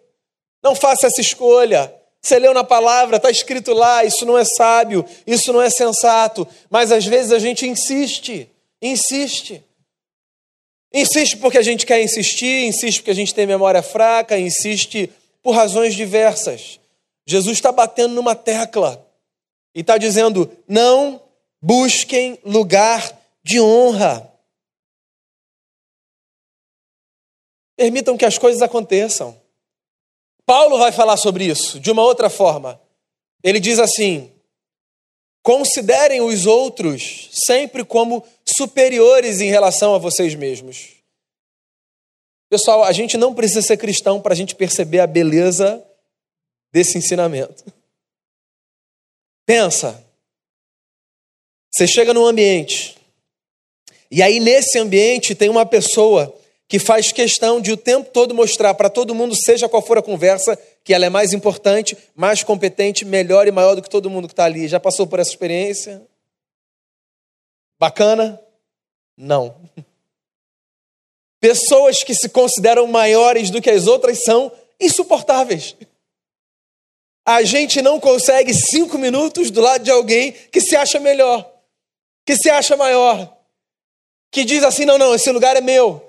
Não 0.64 0.76
faça 0.76 1.08
essa 1.08 1.22
escolha. 1.22 1.94
Você 2.22 2.40
leu 2.40 2.54
na 2.54 2.64
palavra, 2.64 3.18
está 3.18 3.30
escrito 3.30 3.74
lá, 3.74 4.06
isso 4.06 4.26
não 4.26 4.38
é 4.38 4.46
sábio, 4.46 5.06
isso 5.28 5.52
não 5.52 5.62
é 5.62 5.70
sensato, 5.70 6.48
mas 6.70 6.90
às 6.90 7.06
vezes 7.06 7.34
a 7.34 7.40
gente 7.40 7.68
insiste, 7.68 8.50
insiste. 8.82 9.62
Insiste 10.94 11.36
porque 11.38 11.58
a 11.58 11.62
gente 11.62 11.86
quer 11.86 12.02
insistir, 12.02 12.66
insiste 12.66 13.00
porque 13.00 13.12
a 13.12 13.16
gente 13.16 13.36
tem 13.36 13.46
memória 13.46 13.82
fraca, 13.82 14.40
insiste 14.40 15.12
por 15.42 15.52
razões 15.52 15.96
diversas. 15.96 16.80
Jesus 17.28 17.58
está 17.58 17.74
batendo 17.74 18.14
numa 18.14 18.36
tecla 18.36 19.06
e 19.76 19.82
está 19.82 19.98
dizendo: 19.98 20.50
não 20.66 21.22
busquem 21.64 22.38
lugar 22.44 23.18
de 23.42 23.62
honra. 23.62 24.30
Permitam 27.78 28.18
que 28.18 28.26
as 28.26 28.38
coisas 28.38 28.62
aconteçam. 28.62 29.42
Paulo 30.46 30.78
vai 30.78 30.92
falar 30.92 31.16
sobre 31.16 31.46
isso 31.46 31.80
de 31.80 31.90
uma 31.90 32.04
outra 32.04 32.30
forma. 32.30 32.80
Ele 33.42 33.62
diz 33.62 33.80
assim: 33.80 34.30
considerem 35.42 36.22
os 36.22 36.46
outros 36.46 37.30
sempre 37.32 37.86
como 37.86 38.28
superiores 38.46 39.40
em 39.40 39.50
relação 39.50 39.96
a 39.96 39.98
vocês 39.98 40.36
mesmos. 40.36 40.98
Pessoal, 42.50 42.84
a 42.84 42.92
gente 42.92 43.18
não 43.18 43.34
precisa 43.34 43.62
ser 43.62 43.78
cristão 43.78 44.22
para 44.22 44.34
a 44.34 44.36
gente 44.36 44.54
perceber 44.54 45.00
a 45.00 45.08
beleza 45.08 45.84
desse 46.72 46.98
ensinamento. 46.98 47.64
Pensa, 49.46 50.06
você 51.74 51.88
chega 51.88 52.14
num 52.14 52.26
ambiente, 52.26 52.96
e 54.12 54.22
aí 54.22 54.40
nesse 54.40 54.78
ambiente 54.78 55.34
tem 55.34 55.50
uma 55.50 55.66
pessoa 55.66 56.32
que 56.68 56.78
faz 56.80 57.12
questão 57.12 57.60
de 57.60 57.72
o 57.72 57.78
tempo 57.78 58.10
todo 58.12 58.34
mostrar 58.34 58.74
para 58.74 58.90
todo 58.90 59.16
mundo, 59.16 59.36
seja 59.36 59.70
qual 59.70 59.82
for 59.82 59.98
a 59.98 60.02
conversa, 60.02 60.58
que 60.84 60.94
ela 60.94 61.06
é 61.06 61.10
mais 61.10 61.34
importante, 61.34 61.98
mais 62.16 62.44
competente, 62.44 63.06
melhor 63.06 63.48
e 63.48 63.52
maior 63.52 63.76
do 63.76 63.82
que 63.82 63.90
todo 63.90 64.10
mundo 64.10 64.28
que 64.28 64.34
está 64.34 64.46
ali. 64.46 64.68
Já 64.68 64.80
passou 64.80 65.08
por 65.08 65.20
essa 65.20 65.30
experiência? 65.30 66.02
Bacana? 67.80 68.42
Não. 69.18 69.56
Pessoas 71.40 72.04
que 72.04 72.16
se 72.16 72.30
consideram 72.30 72.88
maiores 72.88 73.50
do 73.50 73.62
que 73.62 73.70
as 73.70 73.86
outras 73.86 74.24
são 74.24 74.52
insuportáveis. 74.80 75.76
A 77.26 77.44
gente 77.44 77.82
não 77.82 78.00
consegue 78.00 78.54
cinco 78.54 78.98
minutos 78.98 79.52
do 79.52 79.62
lado 79.62 79.84
de 79.84 79.92
alguém 79.92 80.32
que 80.32 80.60
se 80.60 80.76
acha 80.76 81.00
melhor, 81.00 81.53
que 82.26 82.36
se 82.36 82.50
acha 82.50 82.76
maior, 82.76 83.38
que 84.32 84.44
diz 84.44 84.64
assim: 84.64 84.86
não, 84.86 84.98
não, 84.98 85.14
esse 85.14 85.32
lugar 85.32 85.56
é 85.56 85.62
meu. 85.62 86.08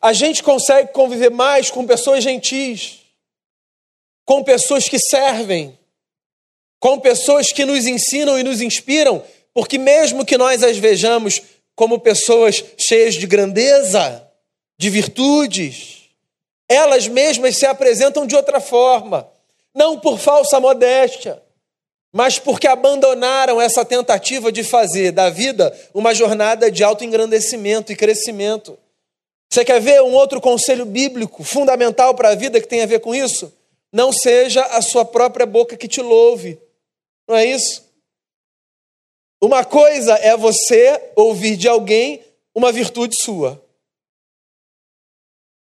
A 0.00 0.12
gente 0.12 0.42
consegue 0.42 0.92
conviver 0.92 1.30
mais 1.30 1.70
com 1.70 1.86
pessoas 1.86 2.24
gentis, 2.24 3.00
com 4.24 4.42
pessoas 4.42 4.88
que 4.88 4.98
servem, 4.98 5.78
com 6.80 6.98
pessoas 6.98 7.52
que 7.52 7.64
nos 7.64 7.86
ensinam 7.86 8.38
e 8.38 8.42
nos 8.42 8.60
inspiram, 8.60 9.24
porque 9.54 9.78
mesmo 9.78 10.24
que 10.24 10.36
nós 10.36 10.62
as 10.62 10.76
vejamos 10.76 11.40
como 11.74 12.00
pessoas 12.00 12.62
cheias 12.78 13.14
de 13.14 13.26
grandeza, 13.26 14.28
de 14.78 14.90
virtudes, 14.90 16.02
elas 16.68 17.06
mesmas 17.06 17.56
se 17.56 17.66
apresentam 17.66 18.26
de 18.26 18.34
outra 18.34 18.60
forma, 18.60 19.30
não 19.74 19.98
por 19.98 20.18
falsa 20.18 20.58
modéstia, 20.58 21.41
mas 22.12 22.38
porque 22.38 22.68
abandonaram 22.68 23.60
essa 23.60 23.84
tentativa 23.84 24.52
de 24.52 24.62
fazer 24.62 25.12
da 25.12 25.30
vida 25.30 25.74
uma 25.94 26.14
jornada 26.14 26.70
de 26.70 26.84
autoengrandecimento 26.84 27.90
e 27.90 27.96
crescimento. 27.96 28.78
Você 29.50 29.64
quer 29.64 29.80
ver 29.80 30.02
um 30.02 30.12
outro 30.12 30.40
conselho 30.40 30.84
bíblico 30.84 31.42
fundamental 31.42 32.14
para 32.14 32.30
a 32.30 32.34
vida 32.34 32.60
que 32.60 32.68
tem 32.68 32.82
a 32.82 32.86
ver 32.86 33.00
com 33.00 33.14
isso? 33.14 33.52
Não 33.90 34.12
seja 34.12 34.62
a 34.66 34.82
sua 34.82 35.04
própria 35.04 35.46
boca 35.46 35.76
que 35.76 35.88
te 35.88 36.02
louve. 36.02 36.60
Não 37.26 37.36
é 37.36 37.46
isso? 37.46 37.90
Uma 39.42 39.64
coisa 39.64 40.14
é 40.14 40.36
você 40.36 41.12
ouvir 41.16 41.56
de 41.56 41.68
alguém 41.68 42.22
uma 42.54 42.70
virtude 42.70 43.16
sua. 43.20 43.62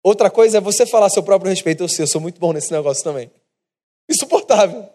Outra 0.02 0.30
coisa 0.30 0.58
é 0.58 0.60
você 0.60 0.86
falar 0.86 1.10
seu 1.10 1.22
próprio 1.22 1.50
respeito. 1.50 1.82
Eu 1.82 1.88
sei, 1.88 2.04
eu 2.04 2.08
sou 2.08 2.20
muito 2.20 2.40
bom 2.40 2.52
nesse 2.52 2.72
negócio 2.72 3.04
também. 3.04 3.30
Insuportável. 4.08 4.88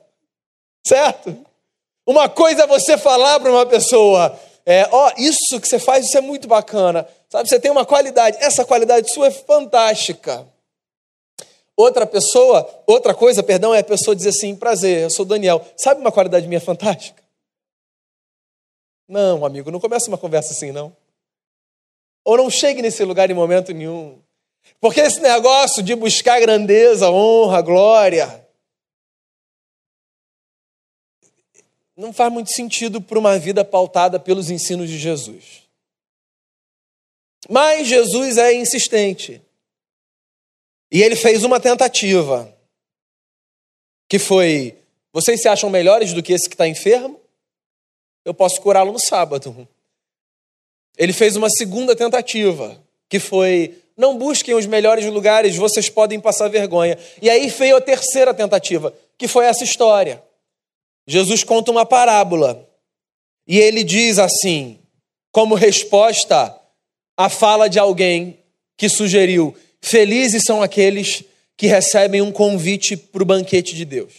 Certo? 0.85 1.35
Uma 2.05 2.27
coisa 2.27 2.63
é 2.63 2.67
você 2.67 2.97
falar 2.97 3.39
para 3.39 3.51
uma 3.51 3.65
pessoa, 3.65 4.37
é, 4.65 4.87
ó, 4.91 5.07
oh, 5.07 5.21
isso 5.21 5.59
que 5.59 5.67
você 5.67 5.79
faz, 5.79 6.05
isso 6.05 6.17
é 6.17 6.21
muito 6.21 6.47
bacana. 6.47 7.07
Sabe, 7.29 7.47
você 7.47 7.59
tem 7.59 7.71
uma 7.71 7.85
qualidade, 7.85 8.37
essa 8.41 8.65
qualidade 8.65 9.11
sua 9.13 9.27
é 9.27 9.31
fantástica. 9.31 10.47
Outra 11.75 12.05
pessoa, 12.05 12.83
outra 12.85 13.13
coisa, 13.13 13.41
perdão, 13.41 13.73
é 13.73 13.79
a 13.79 13.83
pessoa 13.83 14.15
dizer 14.15 14.29
assim: 14.29 14.55
prazer, 14.55 15.03
eu 15.03 15.09
sou 15.09 15.25
Daniel. 15.25 15.65
Sabe 15.75 16.01
uma 16.01 16.11
qualidade 16.11 16.47
minha 16.47 16.61
fantástica? 16.61 17.23
Não, 19.07 19.43
amigo, 19.45 19.71
não 19.71 19.79
começa 19.79 20.07
uma 20.07 20.17
conversa 20.17 20.53
assim, 20.53 20.71
não. 20.71 20.95
Ou 22.23 22.37
não 22.37 22.49
chegue 22.49 22.81
nesse 22.81 23.03
lugar 23.03 23.29
em 23.29 23.33
momento 23.33 23.73
nenhum. 23.73 24.19
Porque 24.79 25.01
esse 25.01 25.19
negócio 25.19 25.81
de 25.81 25.95
buscar 25.95 26.39
grandeza, 26.39 27.09
honra, 27.09 27.61
glória, 27.61 28.42
não 31.95 32.11
faz 32.11 32.31
muito 32.31 32.51
sentido 32.51 32.99
para 33.01 33.19
uma 33.19 33.37
vida 33.37 33.63
pautada 33.63 34.19
pelos 34.19 34.49
ensinos 34.49 34.89
de 34.89 34.97
Jesus. 34.97 35.63
Mas 37.49 37.87
Jesus 37.87 38.37
é 38.37 38.53
insistente. 38.53 39.41
E 40.91 41.01
ele 41.01 41.15
fez 41.15 41.43
uma 41.43 41.59
tentativa, 41.59 42.55
que 44.07 44.17
foi: 44.17 44.77
vocês 45.11 45.41
se 45.41 45.47
acham 45.47 45.69
melhores 45.69 46.13
do 46.13 46.23
que 46.23 46.33
esse 46.33 46.47
que 46.47 46.55
está 46.55 46.67
enfermo? 46.67 47.19
Eu 48.23 48.33
posso 48.33 48.61
curá-lo 48.61 48.91
no 48.91 48.99
sábado. 48.99 49.67
Ele 50.97 51.11
fez 51.11 51.35
uma 51.35 51.49
segunda 51.49 51.95
tentativa, 51.95 52.81
que 53.09 53.19
foi: 53.19 53.77
não 53.97 54.17
busquem 54.17 54.55
os 54.55 54.65
melhores 54.65 55.05
lugares, 55.05 55.55
vocês 55.55 55.89
podem 55.89 56.19
passar 56.19 56.47
vergonha. 56.47 56.97
E 57.21 57.29
aí 57.29 57.47
veio 57.49 57.75
a 57.75 57.81
terceira 57.81 58.33
tentativa, 58.33 58.93
que 59.17 59.27
foi 59.27 59.45
essa 59.45 59.63
história. 59.63 60.23
Jesus 61.07 61.43
conta 61.43 61.71
uma 61.71 61.85
parábola. 61.85 62.69
E 63.47 63.59
ele 63.59 63.83
diz 63.83 64.19
assim, 64.19 64.79
como 65.31 65.55
resposta 65.55 66.57
a 67.17 67.29
fala 67.29 67.69
de 67.69 67.79
alguém 67.79 68.39
que 68.77 68.87
sugeriu: 68.87 69.55
felizes 69.81 70.43
são 70.45 70.61
aqueles 70.61 71.23
que 71.57 71.67
recebem 71.67 72.21
um 72.21 72.31
convite 72.31 72.95
para 72.95 73.23
o 73.23 73.25
banquete 73.25 73.75
de 73.75 73.85
Deus. 73.85 74.13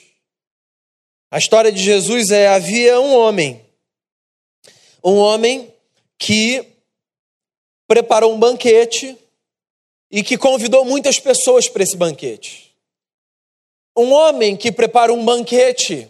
A 1.30 1.38
história 1.38 1.72
de 1.72 1.82
Jesus 1.82 2.30
é: 2.30 2.48
havia 2.48 3.00
um 3.00 3.14
homem, 3.14 3.64
um 5.02 5.16
homem 5.16 5.72
que 6.18 6.66
preparou 7.86 8.34
um 8.34 8.38
banquete 8.38 9.16
e 10.10 10.22
que 10.22 10.38
convidou 10.38 10.84
muitas 10.84 11.18
pessoas 11.18 11.68
para 11.68 11.82
esse 11.82 11.96
banquete. 11.96 12.74
Um 13.96 14.12
homem 14.12 14.56
que 14.56 14.72
prepara 14.72 15.12
um 15.12 15.24
banquete 15.24 16.08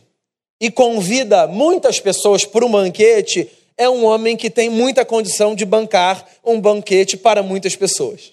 e 0.61 0.71
convida 0.71 1.47
muitas 1.47 2.01
pessoas 2.01 2.45
para 2.45 2.65
um 2.65 2.71
banquete 2.71 3.51
é 3.77 3.89
um 3.89 4.05
homem 4.05 4.37
que 4.37 4.49
tem 4.49 4.71
muita 4.71 5.05
condição 5.05 5.55
de 5.55 5.65
bancar 5.65 6.27
um 6.45 6.61
banquete 6.61 7.17
para 7.17 7.43
muitas 7.43 7.75
pessoas. 7.75 8.33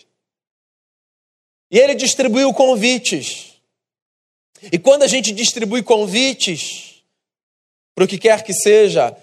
E 1.71 1.79
ele 1.79 1.95
distribuiu 1.95 2.53
convites. 2.53 3.53
E 4.71 4.77
quando 4.77 5.03
a 5.03 5.07
gente 5.07 5.31
distribui 5.31 5.81
convites, 5.81 7.01
para 7.95 8.05
o 8.05 8.07
que 8.07 8.17
quer 8.17 8.43
que 8.43 8.53
seja, 8.53 9.15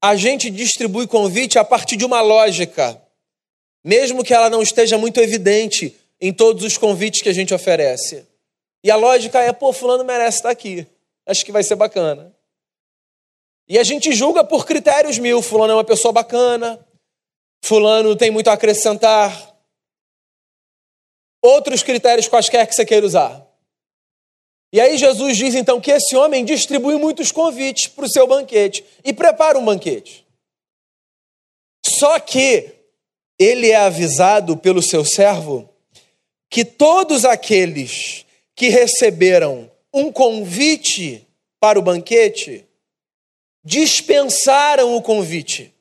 a 0.00 0.16
gente 0.16 0.50
distribui 0.50 1.06
convite 1.06 1.58
a 1.58 1.64
partir 1.64 1.96
de 1.96 2.04
uma 2.04 2.20
lógica, 2.20 3.00
mesmo 3.84 4.24
que 4.24 4.32
ela 4.32 4.48
não 4.48 4.62
esteja 4.62 4.96
muito 4.96 5.20
evidente 5.20 5.94
em 6.20 6.32
todos 6.32 6.64
os 6.64 6.78
convites 6.78 7.22
que 7.22 7.28
a 7.28 7.34
gente 7.34 7.52
oferece. 7.52 8.24
E 8.82 8.90
a 8.90 8.96
lógica 8.96 9.40
é, 9.40 9.52
pô, 9.52 9.72
fulano 9.72 10.04
merece 10.04 10.38
estar 10.38 10.50
aqui. 10.50 10.86
Acho 11.26 11.44
que 11.44 11.52
vai 11.52 11.62
ser 11.62 11.74
bacana. 11.74 12.35
E 13.68 13.78
a 13.78 13.82
gente 13.82 14.12
julga 14.12 14.44
por 14.44 14.64
critérios 14.64 15.18
mil. 15.18 15.42
Fulano 15.42 15.72
é 15.72 15.76
uma 15.76 15.84
pessoa 15.84 16.12
bacana, 16.12 16.84
fulano 17.64 18.16
tem 18.16 18.30
muito 18.30 18.48
a 18.48 18.52
acrescentar. 18.52 19.54
Outros 21.42 21.82
critérios 21.82 22.28
quaisquer 22.28 22.66
que 22.66 22.74
você 22.74 22.84
queira 22.84 23.06
usar. 23.06 23.46
E 24.72 24.80
aí 24.80 24.98
Jesus 24.98 25.36
diz 25.36 25.54
então 25.54 25.80
que 25.80 25.90
esse 25.90 26.16
homem 26.16 26.44
distribui 26.44 26.96
muitos 26.96 27.32
convites 27.32 27.86
para 27.86 28.04
o 28.04 28.08
seu 28.08 28.26
banquete 28.26 28.84
e 29.04 29.12
prepara 29.12 29.58
um 29.58 29.64
banquete. 29.64 30.26
Só 31.86 32.18
que 32.18 32.72
ele 33.38 33.70
é 33.70 33.76
avisado 33.76 34.56
pelo 34.56 34.82
seu 34.82 35.04
servo 35.04 35.68
que 36.50 36.64
todos 36.64 37.24
aqueles 37.24 38.26
que 38.54 38.68
receberam 38.68 39.70
um 39.92 40.10
convite 40.10 41.26
para 41.60 41.78
o 41.78 41.82
banquete 41.82 42.65
dispensaram 43.66 44.94
o 44.94 45.02
convite, 45.02 45.74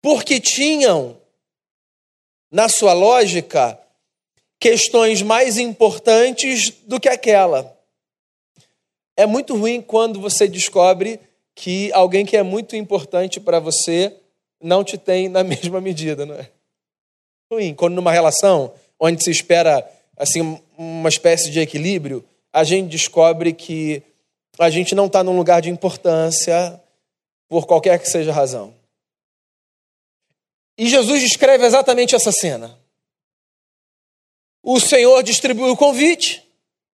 porque 0.00 0.38
tinham, 0.38 1.20
na 2.52 2.68
sua 2.68 2.92
lógica, 2.92 3.76
questões 4.60 5.20
mais 5.20 5.58
importantes 5.58 6.70
do 6.84 7.00
que 7.00 7.08
aquela. 7.08 7.76
É 9.16 9.26
muito 9.26 9.56
ruim 9.56 9.82
quando 9.82 10.20
você 10.20 10.46
descobre 10.46 11.18
que 11.52 11.92
alguém 11.92 12.24
que 12.24 12.36
é 12.36 12.44
muito 12.44 12.76
importante 12.76 13.40
para 13.40 13.58
você 13.58 14.14
não 14.62 14.84
te 14.84 14.96
tem 14.96 15.28
na 15.28 15.42
mesma 15.42 15.80
medida, 15.80 16.24
não 16.24 16.36
é? 16.36 16.48
Ruim. 17.52 17.74
Quando 17.74 17.96
numa 17.96 18.12
relação 18.12 18.72
onde 19.00 19.24
se 19.24 19.32
espera 19.32 19.84
assim 20.16 20.60
uma 20.76 21.08
espécie 21.08 21.50
de 21.50 21.58
equilíbrio, 21.58 22.24
a 22.52 22.62
gente 22.62 22.88
descobre 22.88 23.52
que 23.52 24.00
a 24.58 24.70
gente 24.70 24.94
não 24.94 25.06
está 25.06 25.22
num 25.22 25.36
lugar 25.36 25.62
de 25.62 25.70
importância 25.70 26.80
por 27.48 27.66
qualquer 27.66 27.98
que 27.98 28.08
seja 28.08 28.30
a 28.30 28.34
razão. 28.34 28.74
E 30.76 30.88
Jesus 30.88 31.20
descreve 31.20 31.64
exatamente 31.64 32.14
essa 32.14 32.30
cena. 32.32 32.78
O 34.62 34.78
Senhor 34.80 35.22
distribuiu 35.22 35.72
o 35.72 35.76
convite, 35.76 36.46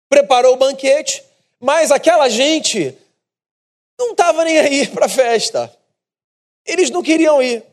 preparou 0.10 0.54
o 0.54 0.58
banquete, 0.58 1.24
mas 1.60 1.92
aquela 1.92 2.30
gente 2.30 2.98
não 3.98 4.12
estava 4.12 4.44
nem 4.44 4.60
aí 4.60 4.88
para 4.92 5.06
a 5.06 5.10
festa. 5.10 5.76
Eles 6.66 6.90
não 6.90 7.02
queriam 7.02 7.42
ir. 7.42 7.64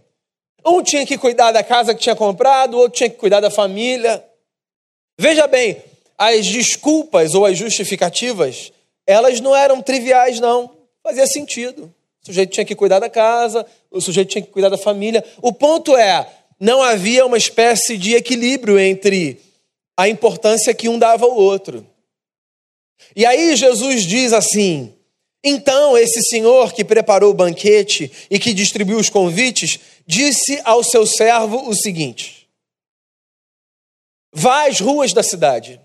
Um 0.65 0.83
tinha 0.83 1.07
que 1.07 1.17
cuidar 1.17 1.53
da 1.53 1.63
casa 1.63 1.95
que 1.95 2.01
tinha 2.01 2.17
comprado, 2.17 2.77
outro 2.77 2.99
tinha 2.99 3.11
que 3.11 3.17
cuidar 3.17 3.41
da 3.41 3.51
família. 3.51 4.25
Veja 5.19 5.47
bem, 5.47 5.83
as 6.19 6.47
desculpas 6.47 7.35
ou 7.35 7.47
as 7.47 7.57
justificativas 7.57 8.73
elas 9.11 9.41
não 9.41 9.55
eram 9.55 9.83
triviais, 9.83 10.39
não. 10.39 10.71
Fazia 11.03 11.27
sentido. 11.27 11.93
O 12.23 12.27
sujeito 12.27 12.53
tinha 12.53 12.65
que 12.65 12.75
cuidar 12.75 12.99
da 12.99 13.11
casa, 13.11 13.67
o 13.91 14.01
sujeito 14.01 14.29
tinha 14.29 14.43
que 14.43 14.51
cuidar 14.51 14.69
da 14.69 14.79
família. 14.79 15.25
O 15.43 15.53
ponto 15.53 15.97
é, 15.97 16.29
não 16.59 16.83
havia 16.83 17.27
uma 17.27 17.39
espécie 17.39 17.97
de 17.97 18.15
equilíbrio 18.15 18.79
entre 18.79 19.41
a 19.97 20.09
importância 20.09 20.75
que 20.75 20.89
um 20.89 20.99
dava 20.99 21.25
ao 21.25 21.35
outro. 21.35 21.87
E 23.17 23.27
aí 23.27 23.57
Jesus 23.57 24.05
diz 24.05 24.33
assim: 24.33 24.95
então 25.43 25.97
esse 25.97 26.23
senhor 26.23 26.73
que 26.73 26.85
preparou 26.85 27.31
o 27.31 27.35
banquete 27.35 28.13
e 28.31 28.39
que 28.39 28.53
distribuiu 28.53 28.99
os 28.99 29.09
convites, 29.09 29.81
disse 30.07 30.61
ao 30.65 30.85
seu 30.85 31.07
servo 31.07 31.69
o 31.69 31.75
seguinte: 31.75 32.49
Vá 34.33 34.69
às 34.69 34.81
ruas 34.81 35.13
da 35.13 35.23
cidade 35.23 35.81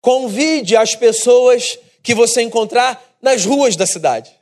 Convide 0.00 0.76
as 0.76 0.94
pessoas 0.94 1.78
que 2.02 2.14
você 2.14 2.42
encontrar 2.42 3.02
nas 3.20 3.44
ruas 3.44 3.76
da 3.76 3.86
cidade. 3.86 4.34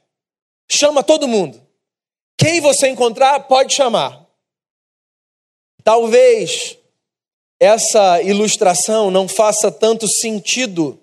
Chama 0.70 1.02
todo 1.02 1.26
mundo. 1.26 1.60
Quem 2.36 2.60
você 2.60 2.88
encontrar, 2.88 3.40
pode 3.40 3.74
chamar. 3.74 4.24
Talvez 5.82 6.78
essa 7.58 8.22
ilustração 8.22 9.10
não 9.10 9.26
faça 9.26 9.72
tanto 9.72 10.06
sentido 10.06 11.00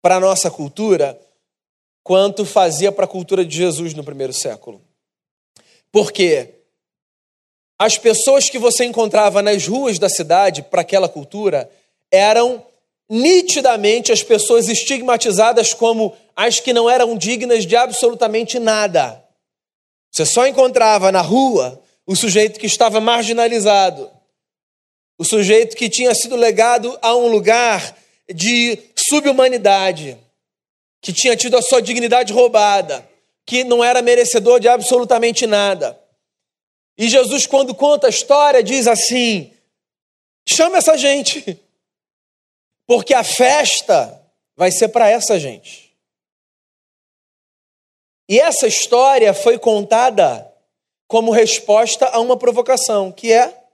para 0.00 0.16
a 0.16 0.20
nossa 0.20 0.50
cultura 0.50 1.20
quanto 2.04 2.44
fazia 2.44 2.92
para 2.92 3.04
a 3.04 3.08
cultura 3.08 3.44
de 3.44 3.56
Jesus 3.56 3.92
no 3.92 4.04
primeiro 4.04 4.32
século. 4.32 4.80
Porque 5.90 6.54
as 7.76 7.98
pessoas 7.98 8.48
que 8.48 8.58
você 8.58 8.84
encontrava 8.84 9.42
nas 9.42 9.66
ruas 9.66 9.98
da 9.98 10.08
cidade, 10.08 10.62
para 10.62 10.82
aquela 10.82 11.08
cultura, 11.08 11.68
eram 12.12 12.64
nitidamente 13.08 14.12
as 14.12 14.22
pessoas 14.22 14.68
estigmatizadas 14.68 15.72
como 15.72 16.16
as 16.34 16.60
que 16.60 16.72
não 16.72 16.90
eram 16.90 17.16
dignas 17.16 17.64
de 17.64 17.76
absolutamente 17.76 18.58
nada. 18.58 19.24
Você 20.12 20.26
só 20.26 20.46
encontrava 20.46 21.12
na 21.12 21.20
rua 21.20 21.82
o 22.06 22.14
sujeito 22.14 22.58
que 22.58 22.66
estava 22.66 23.00
marginalizado, 23.00 24.10
o 25.18 25.24
sujeito 25.24 25.76
que 25.76 25.88
tinha 25.88 26.14
sido 26.14 26.36
legado 26.36 26.98
a 27.02 27.14
um 27.16 27.28
lugar 27.28 27.96
de 28.32 28.78
subhumanidade, 28.96 30.18
que 31.00 31.12
tinha 31.12 31.36
tido 31.36 31.56
a 31.56 31.62
sua 31.62 31.80
dignidade 31.80 32.32
roubada, 32.32 33.08
que 33.46 33.62
não 33.62 33.82
era 33.82 34.02
merecedor 34.02 34.58
de 34.58 34.68
absolutamente 34.68 35.46
nada. 35.46 35.98
E 36.98 37.08
Jesus, 37.08 37.46
quando 37.46 37.74
conta 37.74 38.06
a 38.06 38.10
história, 38.10 38.62
diz 38.62 38.86
assim: 38.86 39.52
chama 40.48 40.78
essa 40.78 40.96
gente. 40.96 41.60
Porque 42.86 43.12
a 43.12 43.24
festa 43.24 44.22
vai 44.54 44.70
ser 44.70 44.88
para 44.88 45.08
essa 45.10 45.38
gente. 45.38 45.86
E 48.28 48.40
essa 48.40 48.66
história 48.66 49.32
foi 49.34 49.58
contada 49.58 50.52
como 51.06 51.30
resposta 51.30 52.06
a 52.06 52.18
uma 52.20 52.36
provocação, 52.36 53.12
que 53.12 53.32
é: 53.32 53.64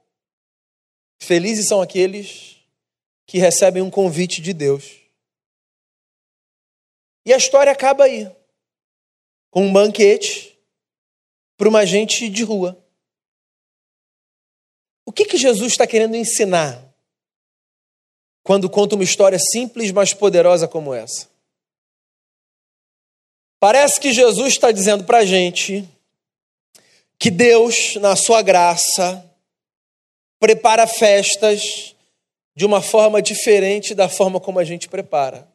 felizes 1.23 1.69
são 1.69 1.81
aqueles 1.81 2.57
que 3.27 3.39
recebem 3.39 3.83
um 3.83 3.91
convite 3.91 4.43
de 4.43 4.53
Deus. 4.53 5.01
E 7.25 7.33
a 7.33 7.37
história 7.37 7.71
acaba 7.71 8.05
aí, 8.05 8.31
com 9.51 9.67
um 9.67 9.73
banquete 9.73 10.59
para 11.57 11.69
uma 11.69 11.87
gente 11.87 12.29
de 12.29 12.43
rua. 12.43 12.79
O 15.07 15.13
que, 15.13 15.25
que 15.25 15.37
Jesus 15.37 15.73
está 15.73 15.87
querendo 15.87 16.17
ensinar 16.17 16.92
quando 18.43 18.69
conta 18.69 18.95
uma 18.95 19.05
história 19.05 19.39
simples, 19.39 19.93
mas 19.93 20.13
poderosa 20.13 20.67
como 20.67 20.93
essa. 20.93 21.29
Parece 23.61 24.01
que 24.01 24.13
Jesus 24.13 24.55
está 24.55 24.73
dizendo 24.73 25.05
para 25.05 25.19
a 25.19 25.25
gente 25.25 25.89
que 27.19 27.31
Deus, 27.31 27.95
na 27.97 28.17
sua 28.17 28.43
graça, 28.43 29.25
prepara 30.41 30.89
festas 30.89 31.95
de 32.55 32.67
uma 32.67 32.83
forma 32.83 33.23
diferente 33.23 33.95
da 33.95 34.09
forma 34.09 34.41
como 34.41 34.59
a 34.59 34.65
gente 34.65 34.89
prepara. 34.89 35.49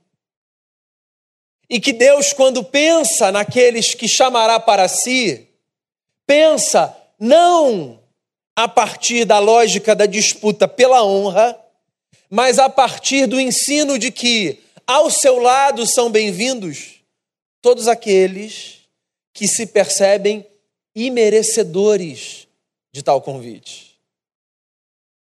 E 1.70 1.82
que 1.82 1.92
Deus, 1.92 2.32
quando 2.32 2.64
pensa 2.64 3.30
naqueles 3.32 3.94
que 3.94 4.08
chamará 4.08 4.58
para 4.58 4.88
si, 4.88 5.46
pensa 6.26 6.96
não 7.20 8.00
a 8.56 8.68
partir 8.68 9.26
da 9.26 9.40
lógica 9.40 9.94
da 9.94 10.06
disputa 10.06 10.68
pela 10.68 11.04
honra, 11.04 11.60
mas 12.30 12.60
a 12.60 12.70
partir 12.70 13.26
do 13.26 13.40
ensino 13.40 13.98
de 13.98 14.12
que 14.12 14.60
ao 14.86 15.10
seu 15.10 15.40
lado 15.40 15.86
são 15.86 16.10
bem-vindos 16.10 16.96
todos 17.62 17.88
aqueles 17.88 18.80
que 19.34 19.48
se 19.48 19.68
percebem 19.68 20.46
imerecedores 20.96 22.48
de 22.92 23.04
tal 23.04 23.22
convite. 23.22 23.98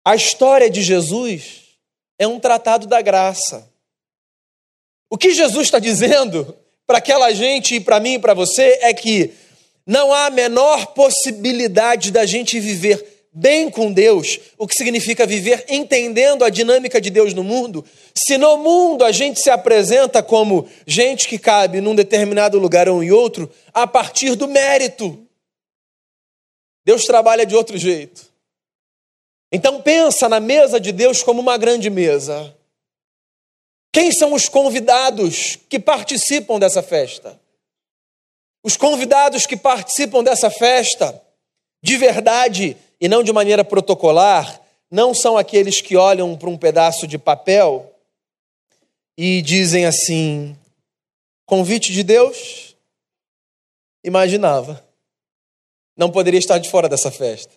A 0.04 0.14
história 0.14 0.70
de 0.70 0.82
Jesus 0.82 1.64
é 2.18 2.26
um 2.26 2.38
tratado 2.38 2.86
da 2.86 3.00
graça. 3.02 3.68
O 5.10 5.18
que 5.18 5.32
Jesus 5.32 5.66
está 5.66 5.78
dizendo 5.78 6.56
para 6.86 6.98
aquela 6.98 7.32
gente 7.32 7.74
e 7.74 7.80
para 7.80 7.98
mim 7.98 8.14
e 8.14 8.18
para 8.18 8.34
você 8.34 8.78
é 8.82 8.94
que 8.94 9.34
não 9.84 10.12
há 10.12 10.26
a 10.26 10.30
menor 10.30 10.86
possibilidade 10.88 12.10
da 12.10 12.24
gente 12.24 12.58
viver 12.60 13.15
bem 13.38 13.70
com 13.70 13.92
Deus, 13.92 14.40
o 14.56 14.66
que 14.66 14.74
significa 14.74 15.26
viver 15.26 15.66
entendendo 15.68 16.42
a 16.42 16.48
dinâmica 16.48 16.98
de 16.98 17.10
Deus 17.10 17.34
no 17.34 17.44
mundo, 17.44 17.84
se 18.14 18.38
no 18.38 18.56
mundo 18.56 19.04
a 19.04 19.12
gente 19.12 19.40
se 19.40 19.50
apresenta 19.50 20.22
como 20.22 20.66
gente 20.86 21.28
que 21.28 21.38
cabe 21.38 21.82
num 21.82 21.94
determinado 21.94 22.58
lugar 22.58 22.88
ou 22.88 23.04
em 23.04 23.10
outro, 23.10 23.52
a 23.74 23.86
partir 23.86 24.36
do 24.36 24.48
mérito. 24.48 25.22
Deus 26.82 27.04
trabalha 27.04 27.44
de 27.44 27.54
outro 27.54 27.76
jeito. 27.76 28.26
Então 29.52 29.82
pensa 29.82 30.30
na 30.30 30.40
mesa 30.40 30.80
de 30.80 30.90
Deus 30.90 31.22
como 31.22 31.42
uma 31.42 31.58
grande 31.58 31.90
mesa. 31.90 32.56
Quem 33.92 34.12
são 34.12 34.32
os 34.32 34.48
convidados 34.48 35.58
que 35.68 35.78
participam 35.78 36.58
dessa 36.58 36.82
festa? 36.82 37.38
Os 38.64 38.78
convidados 38.78 39.44
que 39.44 39.58
participam 39.58 40.24
dessa 40.24 40.48
festa, 40.48 41.22
de 41.82 41.98
verdade 41.98 42.78
e 43.00 43.08
não 43.08 43.22
de 43.22 43.32
maneira 43.32 43.64
protocolar, 43.64 44.60
não 44.90 45.14
são 45.14 45.36
aqueles 45.36 45.80
que 45.80 45.96
olham 45.96 46.36
para 46.36 46.48
um 46.48 46.56
pedaço 46.56 47.06
de 47.06 47.18
papel 47.18 47.92
e 49.16 49.42
dizem 49.42 49.86
assim: 49.86 50.56
convite 51.44 51.92
de 51.92 52.02
Deus? 52.02 52.76
Imaginava. 54.04 54.84
Não 55.96 56.10
poderia 56.10 56.38
estar 56.38 56.58
de 56.58 56.70
fora 56.70 56.88
dessa 56.88 57.10
festa. 57.10 57.52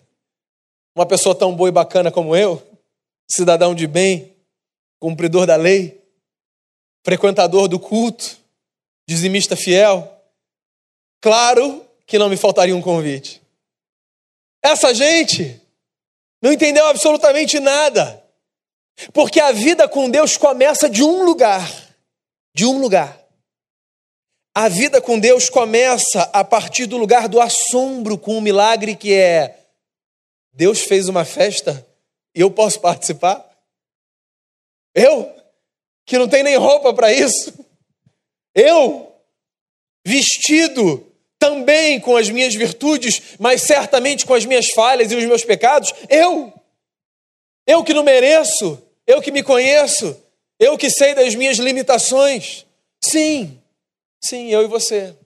Uma 0.94 1.06
pessoa 1.06 1.34
tão 1.34 1.54
boa 1.54 1.68
e 1.68 1.72
bacana 1.72 2.10
como 2.10 2.34
eu, 2.34 2.60
cidadão 3.30 3.74
de 3.74 3.86
bem, 3.86 4.34
cumpridor 4.98 5.46
da 5.46 5.56
lei, 5.56 6.02
frequentador 7.04 7.68
do 7.68 7.78
culto, 7.78 8.36
dizimista 9.08 9.56
fiel, 9.56 10.10
claro 11.20 11.84
que 12.06 12.18
não 12.18 12.28
me 12.28 12.36
faltaria 12.36 12.74
um 12.74 12.82
convite. 12.82 13.39
Essa 14.62 14.94
gente 14.94 15.60
não 16.42 16.52
entendeu 16.52 16.86
absolutamente 16.86 17.58
nada, 17.58 18.22
porque 19.12 19.40
a 19.40 19.52
vida 19.52 19.88
com 19.88 20.10
Deus 20.10 20.36
começa 20.36 20.88
de 20.88 21.02
um 21.02 21.22
lugar, 21.24 21.68
de 22.54 22.66
um 22.66 22.78
lugar. 22.78 23.18
A 24.54 24.68
vida 24.68 25.00
com 25.00 25.18
Deus 25.18 25.48
começa 25.48 26.22
a 26.32 26.42
partir 26.44 26.86
do 26.86 26.98
lugar 26.98 27.28
do 27.28 27.40
assombro 27.40 28.18
com 28.18 28.36
o 28.36 28.40
milagre 28.40 28.96
que 28.96 29.14
é 29.14 29.60
Deus 30.52 30.80
fez 30.80 31.08
uma 31.08 31.24
festa 31.24 31.86
e 32.34 32.40
eu 32.40 32.50
posso 32.50 32.80
participar? 32.80 33.48
Eu, 34.94 35.32
que 36.04 36.18
não 36.18 36.28
tenho 36.28 36.44
nem 36.44 36.56
roupa 36.56 36.92
para 36.92 37.12
isso. 37.12 37.54
Eu, 38.54 39.14
vestido 40.04 41.09
também 41.40 41.98
com 41.98 42.16
as 42.16 42.28
minhas 42.28 42.54
virtudes, 42.54 43.22
mas 43.38 43.62
certamente 43.62 44.26
com 44.26 44.34
as 44.34 44.44
minhas 44.44 44.66
falhas 44.74 45.10
e 45.10 45.16
os 45.16 45.24
meus 45.24 45.42
pecados. 45.42 45.92
Eu, 46.08 46.52
eu 47.66 47.82
que 47.82 47.94
não 47.94 48.04
mereço, 48.04 48.80
eu 49.06 49.22
que 49.22 49.32
me 49.32 49.42
conheço, 49.42 50.22
eu 50.58 50.76
que 50.76 50.90
sei 50.90 51.14
das 51.14 51.34
minhas 51.34 51.56
limitações. 51.56 52.66
Sim, 53.02 53.58
sim, 54.22 54.50
eu 54.50 54.62
e 54.62 54.66
você. 54.66 55.16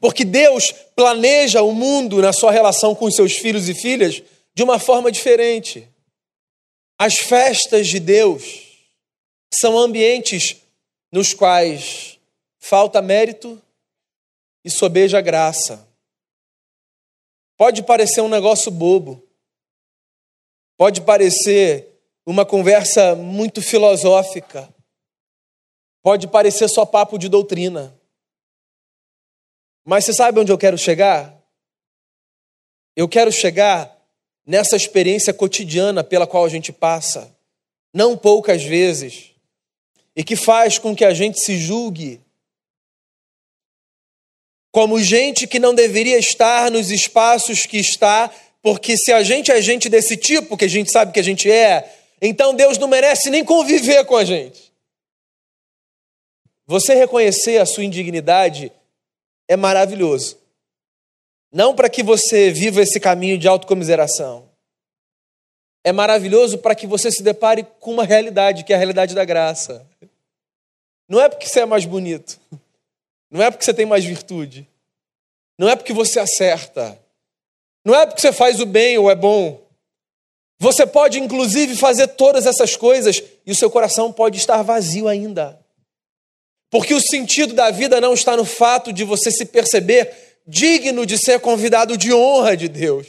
Porque 0.00 0.24
Deus 0.24 0.74
planeja 0.96 1.62
o 1.62 1.72
mundo 1.72 2.20
na 2.20 2.32
sua 2.32 2.50
relação 2.50 2.92
com 2.92 3.04
os 3.04 3.14
seus 3.14 3.34
filhos 3.34 3.68
e 3.68 3.74
filhas 3.74 4.20
de 4.52 4.64
uma 4.64 4.80
forma 4.80 5.12
diferente. 5.12 5.88
As 6.98 7.14
festas 7.14 7.86
de 7.86 8.00
Deus 8.00 8.66
são 9.54 9.78
ambientes 9.78 10.56
nos 11.12 11.32
quais 11.32 12.18
falta 12.58 13.00
mérito 13.00 13.62
e 14.64 14.70
sobeja 14.70 15.20
graça. 15.20 15.88
Pode 17.56 17.82
parecer 17.82 18.20
um 18.20 18.28
negócio 18.28 18.70
bobo, 18.70 19.22
pode 20.76 21.00
parecer 21.02 22.00
uma 22.24 22.46
conversa 22.46 23.16
muito 23.16 23.60
filosófica, 23.60 24.72
pode 26.02 26.28
parecer 26.28 26.68
só 26.68 26.86
papo 26.86 27.18
de 27.18 27.28
doutrina. 27.28 27.98
Mas 29.84 30.04
você 30.04 30.12
sabe 30.12 30.38
onde 30.38 30.52
eu 30.52 30.58
quero 30.58 30.76
chegar? 30.76 31.34
Eu 32.94 33.08
quero 33.08 33.32
chegar 33.32 33.96
nessa 34.44 34.76
experiência 34.76 35.32
cotidiana 35.32 36.04
pela 36.04 36.26
qual 36.26 36.44
a 36.44 36.48
gente 36.48 36.72
passa, 36.72 37.36
não 37.92 38.16
poucas 38.16 38.62
vezes, 38.62 39.34
e 40.14 40.22
que 40.22 40.36
faz 40.36 40.78
com 40.78 40.94
que 40.94 41.04
a 41.04 41.14
gente 41.14 41.38
se 41.40 41.56
julgue 41.58 42.20
como 44.78 45.02
gente 45.02 45.48
que 45.48 45.58
não 45.58 45.74
deveria 45.74 46.16
estar 46.20 46.70
nos 46.70 46.92
espaços 46.92 47.66
que 47.66 47.78
está, 47.78 48.30
porque 48.62 48.96
se 48.96 49.12
a 49.12 49.24
gente 49.24 49.50
é 49.50 49.60
gente 49.60 49.88
desse 49.88 50.16
tipo, 50.16 50.56
que 50.56 50.66
a 50.66 50.68
gente 50.68 50.92
sabe 50.92 51.10
que 51.10 51.18
a 51.18 51.22
gente 51.24 51.50
é, 51.50 51.92
então 52.22 52.54
Deus 52.54 52.78
não 52.78 52.86
merece 52.86 53.28
nem 53.28 53.44
conviver 53.44 54.04
com 54.04 54.16
a 54.16 54.24
gente. 54.24 54.72
Você 56.64 56.94
reconhecer 56.94 57.60
a 57.60 57.66
sua 57.66 57.82
indignidade 57.82 58.70
é 59.48 59.56
maravilhoso. 59.56 60.38
Não 61.52 61.74
para 61.74 61.90
que 61.90 62.04
você 62.04 62.52
viva 62.52 62.80
esse 62.80 63.00
caminho 63.00 63.36
de 63.36 63.48
autocomiseração. 63.48 64.48
É 65.82 65.90
maravilhoso 65.90 66.56
para 66.56 66.76
que 66.76 66.86
você 66.86 67.10
se 67.10 67.24
depare 67.24 67.66
com 67.80 67.94
uma 67.94 68.04
realidade, 68.04 68.62
que 68.62 68.72
é 68.72 68.76
a 68.76 68.78
realidade 68.78 69.12
da 69.12 69.24
graça. 69.24 69.84
Não 71.08 71.20
é 71.20 71.28
porque 71.28 71.48
você 71.48 71.62
é 71.62 71.66
mais 71.66 71.84
bonito. 71.84 72.38
Não 73.30 73.42
é 73.42 73.50
porque 73.50 73.64
você 73.64 73.74
tem 73.74 73.86
mais 73.86 74.04
virtude. 74.04 74.66
Não 75.58 75.68
é 75.68 75.76
porque 75.76 75.92
você 75.92 76.18
acerta. 76.20 76.98
Não 77.84 77.94
é 77.94 78.06
porque 78.06 78.20
você 78.20 78.32
faz 78.32 78.60
o 78.60 78.66
bem 78.66 78.96
ou 78.98 79.10
é 79.10 79.14
bom. 79.14 79.66
Você 80.58 80.86
pode, 80.86 81.20
inclusive, 81.20 81.76
fazer 81.76 82.08
todas 82.08 82.46
essas 82.46 82.76
coisas 82.76 83.22
e 83.46 83.52
o 83.52 83.54
seu 83.54 83.70
coração 83.70 84.12
pode 84.12 84.38
estar 84.38 84.62
vazio 84.62 85.06
ainda. 85.06 85.58
Porque 86.70 86.94
o 86.94 87.00
sentido 87.00 87.54
da 87.54 87.70
vida 87.70 88.00
não 88.00 88.12
está 88.12 88.36
no 88.36 88.44
fato 88.44 88.92
de 88.92 89.04
você 89.04 89.30
se 89.30 89.46
perceber 89.46 90.40
digno 90.46 91.06
de 91.06 91.18
ser 91.18 91.40
convidado 91.40 91.96
de 91.96 92.12
honra 92.12 92.56
de 92.56 92.68
Deus. 92.68 93.06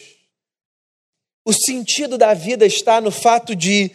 O 1.46 1.54
sentido 1.54 2.18
da 2.18 2.34
vida 2.34 2.66
está 2.66 3.02
no 3.02 3.12
fato 3.12 3.56
de 3.56 3.92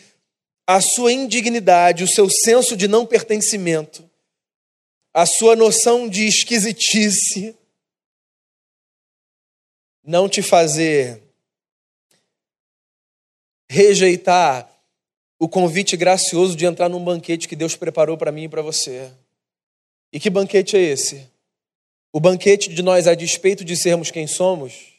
a 0.67 0.81
sua 0.81 1.13
indignidade, 1.13 2.03
o 2.03 2.09
seu 2.09 2.29
senso 2.29 2.77
de 2.77 2.89
não 2.89 3.05
pertencimento, 3.05 4.09
a 5.15 5.25
sua 5.25 5.55
noção 5.55 6.09
de 6.09 6.27
esquisitice 6.27 7.57
não 10.03 10.29
te 10.29 10.43
fazer 10.43 11.23
rejeitar 13.71 14.69
o 15.39 15.49
convite 15.49 15.97
gracioso 15.97 16.57
de 16.57 16.67
entrar 16.67 16.89
num 16.89 17.03
banquete 17.03 17.49
que 17.49 17.55
Deus 17.55 17.77
preparou 17.77 18.17
para 18.19 18.33
mim 18.33 18.45
e 18.45 18.49
para 18.49 18.61
você. 18.61 19.11
E 20.13 20.19
que 20.19 20.29
banquete 20.29 20.77
é 20.77 20.81
esse? 20.81 21.31
O 22.13 22.19
banquete 22.19 22.73
de 22.73 22.83
nós, 22.83 23.07
a 23.07 23.15
despeito 23.15 23.65
de 23.65 23.77
sermos 23.77 24.11
quem 24.11 24.27
somos, 24.27 24.95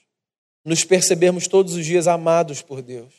nos 0.64 0.84
percebermos 0.84 1.48
todos 1.48 1.74
os 1.74 1.86
dias 1.86 2.08
amados 2.08 2.62
por 2.62 2.82
Deus. 2.82 3.14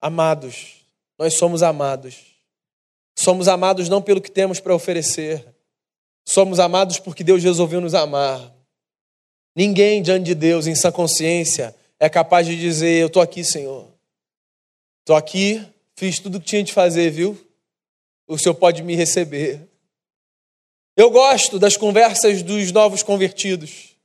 Amados. 0.00 0.86
Nós 1.18 1.34
somos 1.34 1.62
amados. 1.62 2.36
Somos 3.16 3.48
amados 3.48 3.88
não 3.88 4.02
pelo 4.02 4.20
que 4.20 4.30
temos 4.30 4.60
para 4.60 4.74
oferecer, 4.74 5.55
Somos 6.36 6.60
amados 6.60 6.98
porque 6.98 7.24
Deus 7.24 7.42
resolveu 7.42 7.80
nos 7.80 7.94
amar. 7.94 8.54
Ninguém 9.56 10.02
diante 10.02 10.26
de 10.26 10.34
Deus, 10.34 10.66
em 10.66 10.74
sã 10.74 10.92
consciência, 10.92 11.74
é 11.98 12.10
capaz 12.10 12.46
de 12.46 12.54
dizer: 12.60 13.00
Eu 13.00 13.06
estou 13.06 13.22
aqui, 13.22 13.42
Senhor. 13.42 13.88
Estou 15.00 15.16
aqui, 15.16 15.66
fiz 15.94 16.18
tudo 16.18 16.36
o 16.36 16.40
que 16.42 16.46
tinha 16.46 16.62
de 16.62 16.74
fazer, 16.74 17.10
viu? 17.10 17.42
O 18.28 18.36
Senhor 18.36 18.54
pode 18.54 18.82
me 18.82 18.94
receber. 18.94 19.66
Eu 20.94 21.10
gosto 21.10 21.58
das 21.58 21.74
conversas 21.74 22.42
dos 22.42 22.70
novos 22.70 23.02
convertidos, 23.02 23.96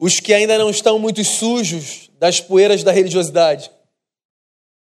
os 0.00 0.18
que 0.18 0.32
ainda 0.32 0.56
não 0.56 0.70
estão 0.70 0.98
muito 0.98 1.22
sujos 1.22 2.10
das 2.18 2.40
poeiras 2.40 2.82
da 2.82 2.90
religiosidade. 2.90 3.70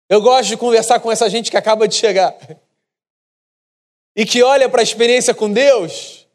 Eu 0.08 0.22
gosto 0.22 0.50
de 0.50 0.58
conversar 0.58 1.00
com 1.00 1.12
essa 1.12 1.28
gente 1.28 1.50
que 1.50 1.58
acaba 1.58 1.88
de 1.88 1.96
chegar 1.96 2.38
e 4.16 4.26
que 4.26 4.44
olha 4.44 4.70
para 4.70 4.82
a 4.82 4.84
experiência 4.84 5.34
com 5.34 5.52
Deus 5.52 6.28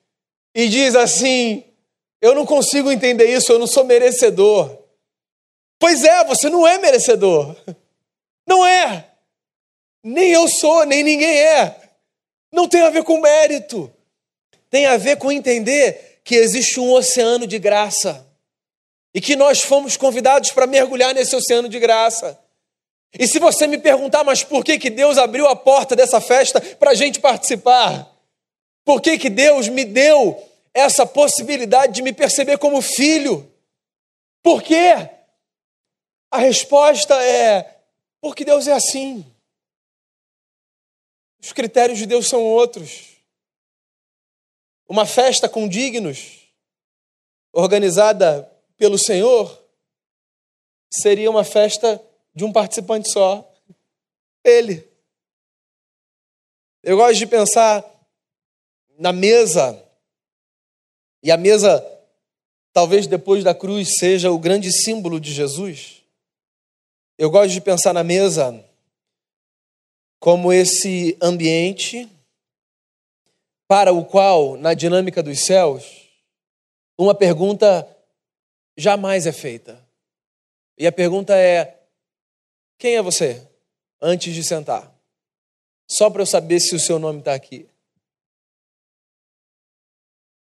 e 0.54 0.68
diz 0.68 0.94
assim: 0.96 1.64
Eu 2.20 2.34
não 2.34 2.44
consigo 2.44 2.90
entender 2.90 3.26
isso, 3.26 3.52
eu 3.52 3.58
não 3.58 3.66
sou 3.66 3.84
merecedor. 3.84 4.76
Pois 5.78 6.02
é, 6.02 6.24
você 6.24 6.50
não 6.50 6.66
é 6.66 6.78
merecedor. 6.78 7.56
Não 8.46 8.64
é. 8.64 9.10
Nem 10.02 10.30
eu 10.30 10.48
sou, 10.48 10.86
nem 10.86 11.04
ninguém 11.04 11.38
é. 11.38 11.76
Não 12.50 12.66
tem 12.66 12.80
a 12.80 12.88
ver 12.88 13.04
com 13.04 13.20
mérito. 13.20 13.92
Tem 14.70 14.86
a 14.86 14.96
ver 14.96 15.18
com 15.18 15.30
entender 15.30 16.20
que 16.24 16.34
existe 16.34 16.80
um 16.80 16.90
oceano 16.92 17.46
de 17.46 17.58
graça 17.58 18.26
e 19.14 19.20
que 19.20 19.36
nós 19.36 19.60
fomos 19.60 19.96
convidados 19.96 20.50
para 20.50 20.66
mergulhar 20.66 21.14
nesse 21.14 21.36
oceano 21.36 21.68
de 21.68 21.78
graça. 21.78 22.38
E 23.12 23.26
se 23.26 23.38
você 23.38 23.66
me 23.66 23.78
perguntar, 23.78 24.24
mas 24.24 24.44
por 24.44 24.64
que, 24.64 24.78
que 24.78 24.90
Deus 24.90 25.16
abriu 25.16 25.46
a 25.46 25.56
porta 25.56 25.96
dessa 25.96 26.20
festa 26.20 26.60
para 26.60 26.90
a 26.90 26.94
gente 26.94 27.20
participar? 27.20 28.10
Por 28.84 29.00
que, 29.00 29.18
que 29.18 29.30
Deus 29.30 29.68
me 29.68 29.84
deu 29.84 30.42
essa 30.74 31.06
possibilidade 31.06 31.94
de 31.94 32.02
me 32.02 32.12
perceber 32.12 32.58
como 32.58 32.82
filho? 32.82 33.50
Por 34.42 34.62
quê? 34.62 35.10
A 36.30 36.38
resposta 36.38 37.14
é: 37.22 37.80
porque 38.20 38.44
Deus 38.44 38.66
é 38.66 38.72
assim. 38.72 39.24
Os 41.40 41.52
critérios 41.52 41.98
de 41.98 42.06
Deus 42.06 42.28
são 42.28 42.42
outros. 42.42 43.16
Uma 44.88 45.06
festa 45.06 45.48
com 45.48 45.68
dignos, 45.68 46.48
organizada 47.52 48.50
pelo 48.76 48.98
Senhor, 48.98 49.62
seria 50.90 51.30
uma 51.30 51.44
festa 51.44 52.02
de 52.38 52.44
um 52.44 52.52
participante 52.52 53.10
só, 53.10 53.52
ele. 54.44 54.88
Eu 56.84 56.96
gosto 56.96 57.18
de 57.18 57.26
pensar 57.26 57.84
na 58.96 59.12
mesa, 59.12 59.84
e 61.20 61.32
a 61.32 61.36
mesa, 61.36 61.84
talvez 62.72 63.08
depois 63.08 63.42
da 63.42 63.52
cruz, 63.52 63.96
seja 63.98 64.30
o 64.30 64.38
grande 64.38 64.70
símbolo 64.72 65.18
de 65.18 65.32
Jesus. 65.32 66.04
Eu 67.18 67.28
gosto 67.28 67.50
de 67.50 67.60
pensar 67.60 67.92
na 67.92 68.04
mesa 68.04 68.64
como 70.20 70.52
esse 70.52 71.18
ambiente 71.20 72.08
para 73.66 73.92
o 73.92 74.04
qual, 74.04 74.56
na 74.56 74.74
dinâmica 74.74 75.24
dos 75.24 75.40
céus, 75.40 76.08
uma 76.96 77.16
pergunta 77.16 77.84
jamais 78.76 79.26
é 79.26 79.32
feita. 79.32 79.84
E 80.78 80.86
a 80.86 80.92
pergunta 80.92 81.36
é: 81.36 81.77
quem 82.78 82.96
é 82.96 83.02
você? 83.02 83.46
Antes 84.00 84.34
de 84.34 84.44
sentar. 84.44 84.94
Só 85.90 86.08
para 86.08 86.22
eu 86.22 86.26
saber 86.26 86.60
se 86.60 86.74
o 86.74 86.80
seu 86.80 86.98
nome 86.98 87.18
está 87.18 87.34
aqui. 87.34 87.68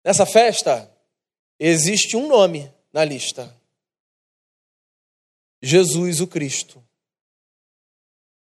Nessa 0.05 0.27
festa, 0.27 0.91
existe 1.59 2.17
um 2.17 2.27
nome 2.27 2.73
na 2.93 3.05
lista: 3.05 3.55
Jesus 5.63 6.21
o 6.21 6.27
Cristo. 6.27 6.83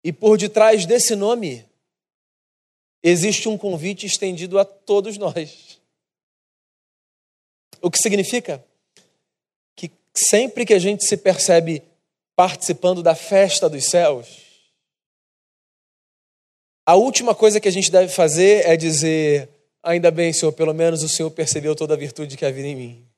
E 0.04 0.12
por 0.12 0.38
detrás 0.38 0.86
desse 0.86 1.16
nome, 1.16 1.68
existe 3.02 3.48
um 3.48 3.58
convite 3.58 4.06
estendido 4.06 4.58
a 4.58 4.64
todos 4.64 5.18
nós. 5.18 5.80
O 7.82 7.90
que 7.90 7.98
significa 7.98 8.64
que 9.74 9.90
sempre 10.14 10.64
que 10.64 10.74
a 10.74 10.78
gente 10.78 11.04
se 11.04 11.16
percebe 11.16 11.82
participando 12.38 13.02
da 13.02 13.16
festa 13.16 13.68
dos 13.68 13.86
céus, 13.86 14.28
a 16.86 16.94
última 16.94 17.34
coisa 17.34 17.58
que 17.58 17.66
a 17.66 17.72
gente 17.72 17.90
deve 17.90 18.12
fazer 18.12 18.64
é 18.64 18.76
dizer: 18.76 19.48
Ainda 19.82 20.08
bem, 20.12 20.32
Senhor, 20.32 20.52
pelo 20.52 20.72
menos 20.72 21.02
o 21.02 21.08
Senhor 21.08 21.32
percebeu 21.32 21.74
toda 21.74 21.94
a 21.94 21.96
virtude 21.96 22.36
que 22.36 22.44
havia 22.44 22.64
em 22.64 22.76
mim. 22.76 23.08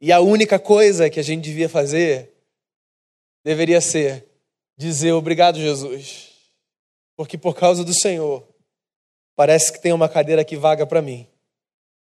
E 0.00 0.10
a 0.10 0.20
única 0.20 0.58
coisa 0.58 1.10
que 1.10 1.20
a 1.20 1.22
gente 1.22 1.44
devia 1.44 1.68
fazer 1.68 2.32
deveria 3.44 3.82
ser 3.82 4.26
dizer 4.78 5.12
obrigado, 5.12 5.58
Jesus, 5.58 6.30
porque 7.14 7.36
por 7.36 7.54
causa 7.54 7.84
do 7.84 7.92
Senhor, 7.92 8.42
parece 9.36 9.70
que 9.70 9.82
tem 9.82 9.92
uma 9.92 10.08
cadeira 10.08 10.46
que 10.46 10.56
vaga 10.56 10.86
para 10.86 11.02
mim, 11.02 11.28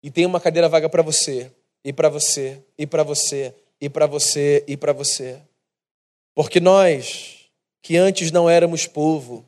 e 0.01 0.09
tem 0.09 0.25
uma 0.25 0.41
cadeira 0.41 0.67
vaga 0.67 0.89
para 0.89 1.03
você, 1.03 1.51
e 1.83 1.93
para 1.93 2.09
você, 2.09 2.63
e 2.75 2.87
para 2.87 3.03
você, 3.03 3.53
e 3.79 3.89
para 3.89 4.05
você, 4.07 4.63
e 4.67 4.75
para 4.75 4.93
você. 4.93 5.41
Porque 6.33 6.59
nós, 6.59 7.49
que 7.81 7.97
antes 7.97 8.31
não 8.31 8.49
éramos 8.49 8.85
povo, 8.85 9.45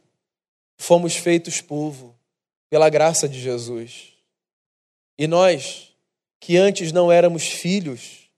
fomos 0.78 1.15
feitos 1.15 1.62
povo 1.62 2.15
pela 2.70 2.89
graça 2.89 3.28
de 3.28 3.39
Jesus. 3.39 4.13
E 5.18 5.28
nós, 5.28 5.94
que 6.39 6.58
antes 6.58 6.92
não 6.92 7.12
éramos 7.12 7.48
filhos, 7.48 8.30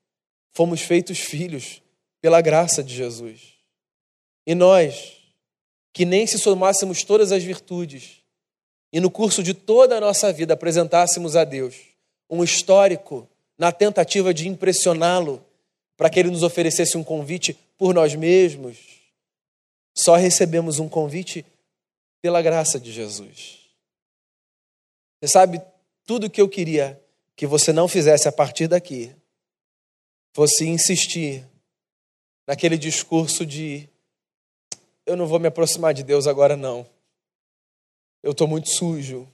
fomos 0.52 0.82
feitos 0.82 1.20
filhos 1.20 1.82
pela 2.20 2.42
graça 2.42 2.84
de 2.84 2.94
Jesus. 2.96 3.54
E 4.46 4.56
nós, 4.56 5.18
que 5.94 6.06
nem 6.06 6.26
se 6.26 6.38
somássemos 6.38 7.04
todas 7.04 7.32
as 7.32 7.44
virtudes 7.44 8.22
e 8.92 9.00
no 9.00 9.10
curso 9.10 9.42
de 9.42 9.54
toda 9.54 9.98
a 9.98 10.02
nossa 10.02 10.32
vida 10.34 10.54
apresentássemos 10.54 11.36
a 11.36 11.44
Deus 11.44 11.76
um 12.30 12.44
histórico 12.44 13.28
na 13.58 13.72
tentativa 13.72 14.34
de 14.34 14.48
impressioná-lo 14.48 15.46
para 16.02 16.10
que 16.10 16.20
ele 16.20 16.32
nos 16.32 16.42
oferecesse 16.42 16.98
um 16.98 17.04
convite 17.04 17.54
por 17.78 17.94
nós 17.94 18.16
mesmos, 18.16 18.76
só 19.96 20.16
recebemos 20.16 20.80
um 20.80 20.90
convite 20.90 21.46
pela 22.20 22.42
graça 22.42 22.80
de 22.80 22.92
Jesus. 22.92 23.70
Você 25.22 25.32
sabe, 25.32 25.62
tudo 26.04 26.28
que 26.28 26.42
eu 26.42 26.50
queria 26.50 27.00
que 27.36 27.46
você 27.46 27.72
não 27.72 27.88
fizesse 27.88 28.28
a 28.28 28.32
partir 28.32 28.68
daqui 28.68 29.16
fosse 30.34 30.68
insistir 30.68 31.48
naquele 32.48 32.80
discurso 32.80 33.46
de 33.46 33.88
eu 35.06 35.16
não 35.16 35.28
vou 35.28 35.40
me 35.40 35.50
aproximar 35.50 35.94
de 35.94 36.02
Deus 36.02 36.26
agora 36.26 36.58
não. 36.58 36.84
Eu 38.24 38.32
estou 38.32 38.48
muito 38.48 38.72
sujo. 38.72 39.32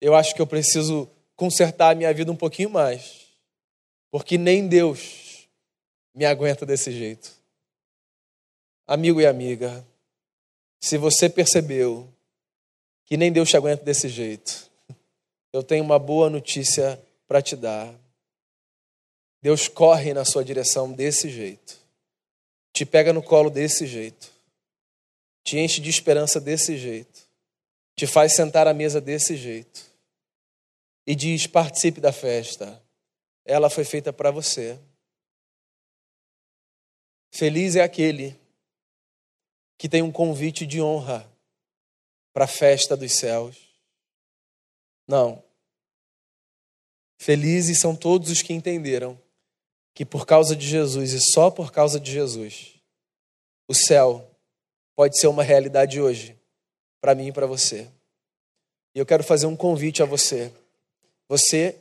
Eu 0.00 0.14
acho 0.14 0.34
que 0.34 0.40
eu 0.40 0.46
preciso 0.46 1.06
consertar 1.36 1.90
a 1.90 1.94
minha 1.94 2.14
vida 2.14 2.32
um 2.32 2.36
pouquinho 2.36 2.70
mais. 2.70 3.26
Porque 4.10 4.38
nem 4.38 4.66
Deus 4.66 5.25
me 6.16 6.24
aguenta 6.24 6.64
desse 6.64 6.90
jeito. 6.90 7.30
Amigo 8.86 9.20
e 9.20 9.26
amiga, 9.26 9.86
se 10.80 10.96
você 10.96 11.28
percebeu 11.28 12.08
que 13.04 13.18
nem 13.18 13.30
Deus 13.30 13.50
te 13.50 13.56
aguenta 13.56 13.84
desse 13.84 14.08
jeito, 14.08 14.70
eu 15.52 15.62
tenho 15.62 15.84
uma 15.84 15.98
boa 15.98 16.30
notícia 16.30 16.98
para 17.28 17.42
te 17.42 17.54
dar. 17.54 17.94
Deus 19.42 19.68
corre 19.68 20.14
na 20.14 20.24
sua 20.24 20.42
direção 20.42 20.90
desse 20.90 21.28
jeito, 21.28 21.76
te 22.72 22.86
pega 22.86 23.12
no 23.12 23.22
colo 23.22 23.50
desse 23.50 23.86
jeito, 23.86 24.32
te 25.44 25.58
enche 25.58 25.80
de 25.82 25.90
esperança 25.90 26.40
desse 26.40 26.78
jeito, 26.78 27.28
te 27.94 28.06
faz 28.06 28.32
sentar 28.32 28.66
à 28.66 28.72
mesa 28.72 29.00
desse 29.00 29.36
jeito 29.36 29.84
e 31.06 31.14
diz: 31.14 31.46
participe 31.46 32.00
da 32.00 32.10
festa, 32.10 32.82
ela 33.44 33.68
foi 33.68 33.84
feita 33.84 34.12
para 34.12 34.30
você. 34.30 34.78
Feliz 37.30 37.76
é 37.76 37.82
aquele 37.82 38.38
que 39.78 39.88
tem 39.88 40.02
um 40.02 40.12
convite 40.12 40.66
de 40.66 40.80
honra 40.80 41.30
para 42.32 42.44
a 42.44 42.48
festa 42.48 42.96
dos 42.96 43.12
céus. 43.12 43.56
Não. 45.06 45.42
Felizes 47.18 47.78
são 47.78 47.94
todos 47.94 48.30
os 48.30 48.42
que 48.42 48.52
entenderam 48.52 49.20
que 49.94 50.04
por 50.04 50.26
causa 50.26 50.54
de 50.54 50.66
Jesus 50.66 51.12
e 51.12 51.20
só 51.32 51.50
por 51.50 51.72
causa 51.72 51.98
de 51.98 52.12
Jesus, 52.12 52.74
o 53.66 53.74
céu 53.74 54.30
pode 54.94 55.18
ser 55.18 55.26
uma 55.26 55.42
realidade 55.42 56.00
hoje, 56.00 56.38
para 57.00 57.14
mim 57.14 57.28
e 57.28 57.32
para 57.32 57.46
você. 57.46 57.90
E 58.94 58.98
eu 58.98 59.06
quero 59.06 59.24
fazer 59.24 59.46
um 59.46 59.56
convite 59.56 60.02
a 60.02 60.06
você. 60.06 60.52
Você 61.28 61.80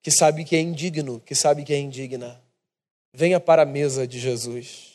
que 0.00 0.10
sabe 0.12 0.44
que 0.44 0.54
é 0.54 0.60
indigno, 0.60 1.20
que 1.20 1.34
sabe 1.34 1.64
que 1.64 1.72
é 1.72 1.78
indigna, 1.78 2.40
venha 3.16 3.40
para 3.40 3.62
a 3.62 3.66
mesa 3.66 4.06
de 4.06 4.20
Jesus. 4.20 4.92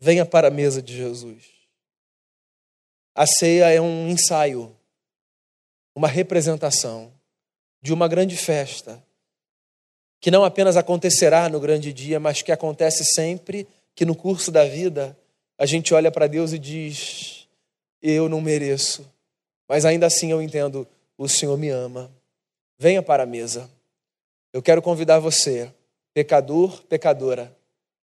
Venha 0.00 0.24
para 0.24 0.48
a 0.48 0.50
mesa 0.50 0.80
de 0.80 0.96
Jesus. 0.96 1.44
A 3.14 3.26
ceia 3.26 3.68
é 3.70 3.78
um 3.78 4.08
ensaio, 4.08 4.74
uma 5.94 6.08
representação 6.08 7.12
de 7.82 7.92
uma 7.92 8.08
grande 8.08 8.34
festa, 8.34 9.00
que 10.20 10.30
não 10.30 10.42
apenas 10.42 10.74
acontecerá 10.78 11.50
no 11.50 11.60
grande 11.60 11.92
dia, 11.92 12.18
mas 12.18 12.40
que 12.40 12.50
acontece 12.50 13.04
sempre 13.04 13.68
que 13.94 14.06
no 14.06 14.16
curso 14.16 14.50
da 14.50 14.64
vida 14.64 15.16
a 15.58 15.66
gente 15.66 15.92
olha 15.92 16.10
para 16.10 16.26
Deus 16.26 16.54
e 16.54 16.58
diz: 16.58 17.46
Eu 18.00 18.26
não 18.26 18.40
mereço, 18.40 19.06
mas 19.68 19.84
ainda 19.84 20.06
assim 20.06 20.32
eu 20.32 20.40
entendo, 20.40 20.88
o 21.18 21.28
Senhor 21.28 21.58
me 21.58 21.68
ama. 21.68 22.10
Venha 22.78 23.02
para 23.02 23.24
a 23.24 23.26
mesa. 23.26 23.70
Eu 24.50 24.62
quero 24.62 24.80
convidar 24.80 25.18
você, 25.18 25.70
pecador, 26.14 26.82
pecadora, 26.84 27.54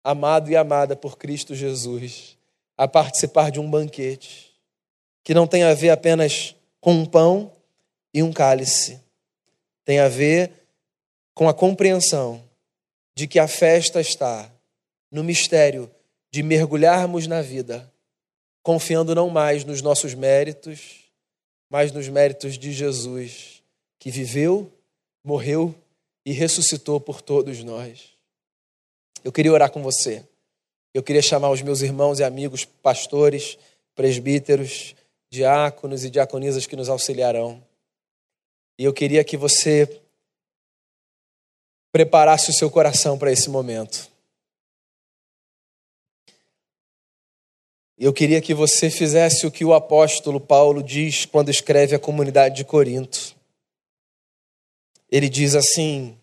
amado 0.05 0.51
e 0.51 0.57
amada 0.57 0.95
por 0.95 1.19
Cristo 1.19 1.55
Jesus, 1.55 2.39
a 2.77 2.87
participar 2.87 3.51
de 3.51 3.59
um 3.59 3.69
banquete 3.69 4.55
que 5.25 5.35
não 5.35 5.47
tem 5.47 5.65
a 5.65 5.75
ver 5.75 5.91
apenas 5.91 6.55
com 6.81 6.93
um 6.93 7.05
pão 7.05 7.53
e 8.15 8.23
um 8.23 8.33
cálice. 8.33 9.01
Tem 9.85 9.99
a 9.99 10.09
ver 10.09 10.53
com 11.35 11.49
a 11.49 11.55
compreensão 11.55 12.43
de 13.15 13.27
que 13.27 13.39
a 13.39 13.49
festa 13.49 14.01
está 14.01 14.51
no 15.11 15.25
mistério 15.25 15.91
de 16.31 16.43
mergulharmos 16.43 17.27
na 17.27 17.43
vida, 17.43 17.93
confiando 18.63 19.15
não 19.15 19.29
mais 19.29 19.65
nos 19.65 19.83
nossos 19.83 20.15
méritos, 20.15 21.11
mas 21.69 21.91
nos 21.91 22.09
méritos 22.09 22.59
de 22.59 22.73
Jesus, 22.73 23.63
que 23.99 24.11
viveu, 24.11 24.71
morreu 25.25 25.75
e 26.29 26.33
ressuscitou 26.33 27.01
por 27.01 27.23
todos 27.23 27.65
nós. 27.65 28.11
Eu 29.25 29.33
queria 29.33 29.51
orar 29.51 29.71
com 29.71 29.83
você. 29.83 30.23
Eu 30.93 31.03
queria 31.03 31.23
chamar 31.23 31.49
os 31.49 31.63
meus 31.63 31.81
irmãos 31.81 32.19
e 32.19 32.23
amigos, 32.23 32.67
pastores, 32.67 33.57
presbíteros, 33.95 34.95
diáconos 35.31 36.05
e 36.05 36.11
diaconisas 36.11 36.67
que 36.67 36.77
nos 36.77 36.91
auxiliarão. 36.91 37.65
E 38.79 38.85
eu 38.85 38.93
queria 38.93 39.25
que 39.25 39.39
você 39.39 40.03
preparasse 41.91 42.51
o 42.51 42.55
seu 42.55 42.71
coração 42.71 43.19
para 43.19 43.33
esse 43.33 43.49
momento. 43.49 44.11
Eu 47.97 48.13
queria 48.13 48.43
que 48.43 48.53
você 48.53 48.91
fizesse 48.91 49.47
o 49.47 49.51
que 49.51 49.65
o 49.65 49.73
apóstolo 49.73 50.39
Paulo 50.39 50.83
diz 50.83 51.25
quando 51.25 51.49
escreve 51.49 51.97
à 51.97 51.99
comunidade 51.99 52.57
de 52.57 52.67
Corinto. 52.67 53.35
Ele 55.11 55.31
diz 55.31 55.55
assim: 55.55 56.18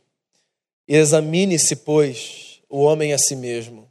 Examine-se, 0.87 1.77
pois, 1.77 2.61
o 2.69 2.81
homem 2.81 3.13
a 3.13 3.17
si 3.17 3.35
mesmo, 3.35 3.89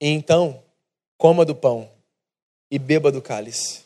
e 0.00 0.08
então 0.08 0.62
coma 1.18 1.44
do 1.44 1.54
pão 1.54 1.90
e 2.70 2.78
beba 2.78 3.12
do 3.12 3.20
cálice. 3.20 3.84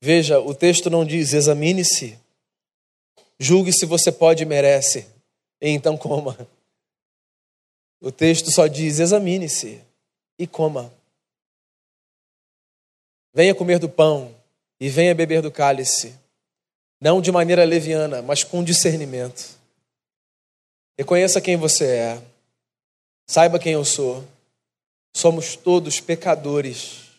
Veja, 0.00 0.38
o 0.38 0.54
texto 0.54 0.90
não 0.90 1.04
diz 1.04 1.32
examine-se, 1.32 2.18
julgue 3.38 3.72
se 3.72 3.86
você 3.86 4.12
pode 4.12 4.42
e 4.42 4.46
merece, 4.46 5.06
e 5.60 5.68
então 5.68 5.96
coma. 5.96 6.36
O 8.00 8.12
texto 8.12 8.50
só 8.50 8.66
diz 8.66 8.98
examine-se 8.98 9.80
e 10.38 10.46
coma. 10.46 10.92
Venha 13.32 13.54
comer 13.54 13.78
do 13.78 13.88
pão 13.88 14.34
e 14.78 14.88
venha 14.88 15.14
beber 15.14 15.40
do 15.40 15.50
cálice, 15.50 16.14
não 17.00 17.20
de 17.20 17.32
maneira 17.32 17.64
leviana, 17.64 18.20
mas 18.20 18.44
com 18.44 18.62
discernimento. 18.62 19.58
Reconheça 20.96 21.40
quem 21.40 21.56
você 21.56 21.86
é, 21.86 22.22
saiba 23.26 23.58
quem 23.58 23.72
eu 23.72 23.84
sou. 23.84 24.24
Somos 25.12 25.56
todos 25.56 26.00
pecadores, 26.00 27.10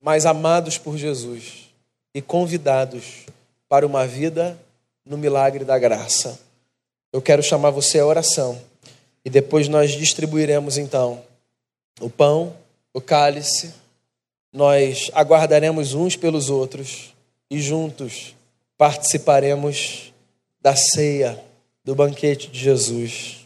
mas 0.00 0.26
amados 0.26 0.78
por 0.78 0.96
Jesus 0.96 1.70
e 2.14 2.22
convidados 2.22 3.26
para 3.68 3.86
uma 3.86 4.06
vida 4.06 4.58
no 5.04 5.18
milagre 5.18 5.64
da 5.64 5.78
graça. 5.78 6.38
Eu 7.12 7.22
quero 7.22 7.42
chamar 7.42 7.70
você 7.70 7.98
à 7.98 8.06
oração 8.06 8.60
e 9.24 9.30
depois 9.30 9.68
nós 9.68 9.92
distribuiremos 9.92 10.78
então 10.78 11.22
o 12.00 12.10
pão, 12.10 12.54
o 12.92 13.00
cálice, 13.00 13.72
nós 14.52 15.10
aguardaremos 15.14 15.94
uns 15.94 16.16
pelos 16.16 16.50
outros 16.50 17.14
e 17.50 17.60
juntos 17.60 18.34
participaremos 18.76 20.12
da 20.60 20.74
ceia, 20.74 21.42
do 21.86 21.94
banquete 21.94 22.50
de 22.50 22.58
Jesus. 22.58 23.45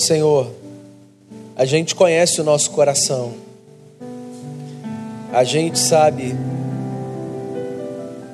Senhor, 0.00 0.50
a 1.54 1.66
gente 1.66 1.94
conhece 1.94 2.40
o 2.40 2.44
nosso 2.44 2.70
coração, 2.70 3.34
a 5.30 5.44
gente 5.44 5.78
sabe 5.78 6.34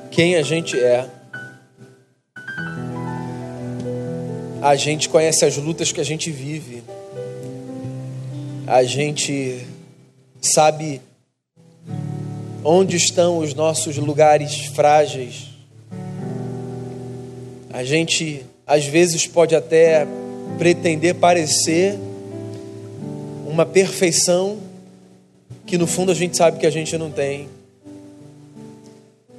quem 0.09 0.37
a 0.37 0.41
gente 0.41 0.79
é, 0.79 1.09
a 4.61 4.75
gente 4.77 5.09
conhece 5.09 5.43
as 5.43 5.57
lutas 5.57 5.91
que 5.91 5.99
a 5.99 6.05
gente 6.05 6.31
vive, 6.31 6.83
a 8.65 8.83
gente 8.83 9.67
sabe 10.41 11.01
onde 12.63 12.95
estão 12.95 13.39
os 13.39 13.53
nossos 13.53 13.97
lugares 13.97 14.67
frágeis, 14.67 15.49
a 17.69 17.83
gente 17.83 18.45
às 18.65 18.85
vezes 18.85 19.27
pode 19.27 19.53
até 19.53 20.07
pretender 20.57 21.15
parecer 21.15 21.97
uma 23.47 23.65
perfeição 23.65 24.57
que 25.65 25.77
no 25.77 25.85
fundo 25.85 26.11
a 26.11 26.15
gente 26.15 26.35
sabe 26.35 26.59
que 26.59 26.65
a 26.65 26.69
gente 26.69 26.97
não 26.97 27.11
tem. 27.11 27.47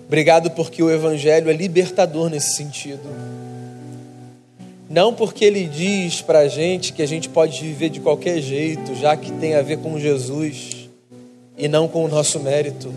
Obrigado 0.06 0.50
porque 0.52 0.82
o 0.82 0.90
Evangelho 0.90 1.50
é 1.50 1.52
libertador 1.52 2.30
nesse 2.30 2.54
sentido. 2.54 3.08
Não 4.88 5.12
porque 5.12 5.44
ele 5.44 5.64
diz 5.64 6.22
para 6.22 6.40
a 6.40 6.48
gente 6.48 6.92
que 6.92 7.02
a 7.02 7.06
gente 7.06 7.28
pode 7.28 7.60
viver 7.60 7.90
de 7.90 8.00
qualquer 8.00 8.40
jeito, 8.40 8.94
já 8.94 9.16
que 9.16 9.30
tem 9.32 9.54
a 9.54 9.62
ver 9.62 9.78
com 9.78 9.98
Jesus 9.98 10.88
e 11.58 11.68
não 11.68 11.86
com 11.86 12.04
o 12.04 12.08
nosso 12.08 12.40
mérito. 12.40 12.92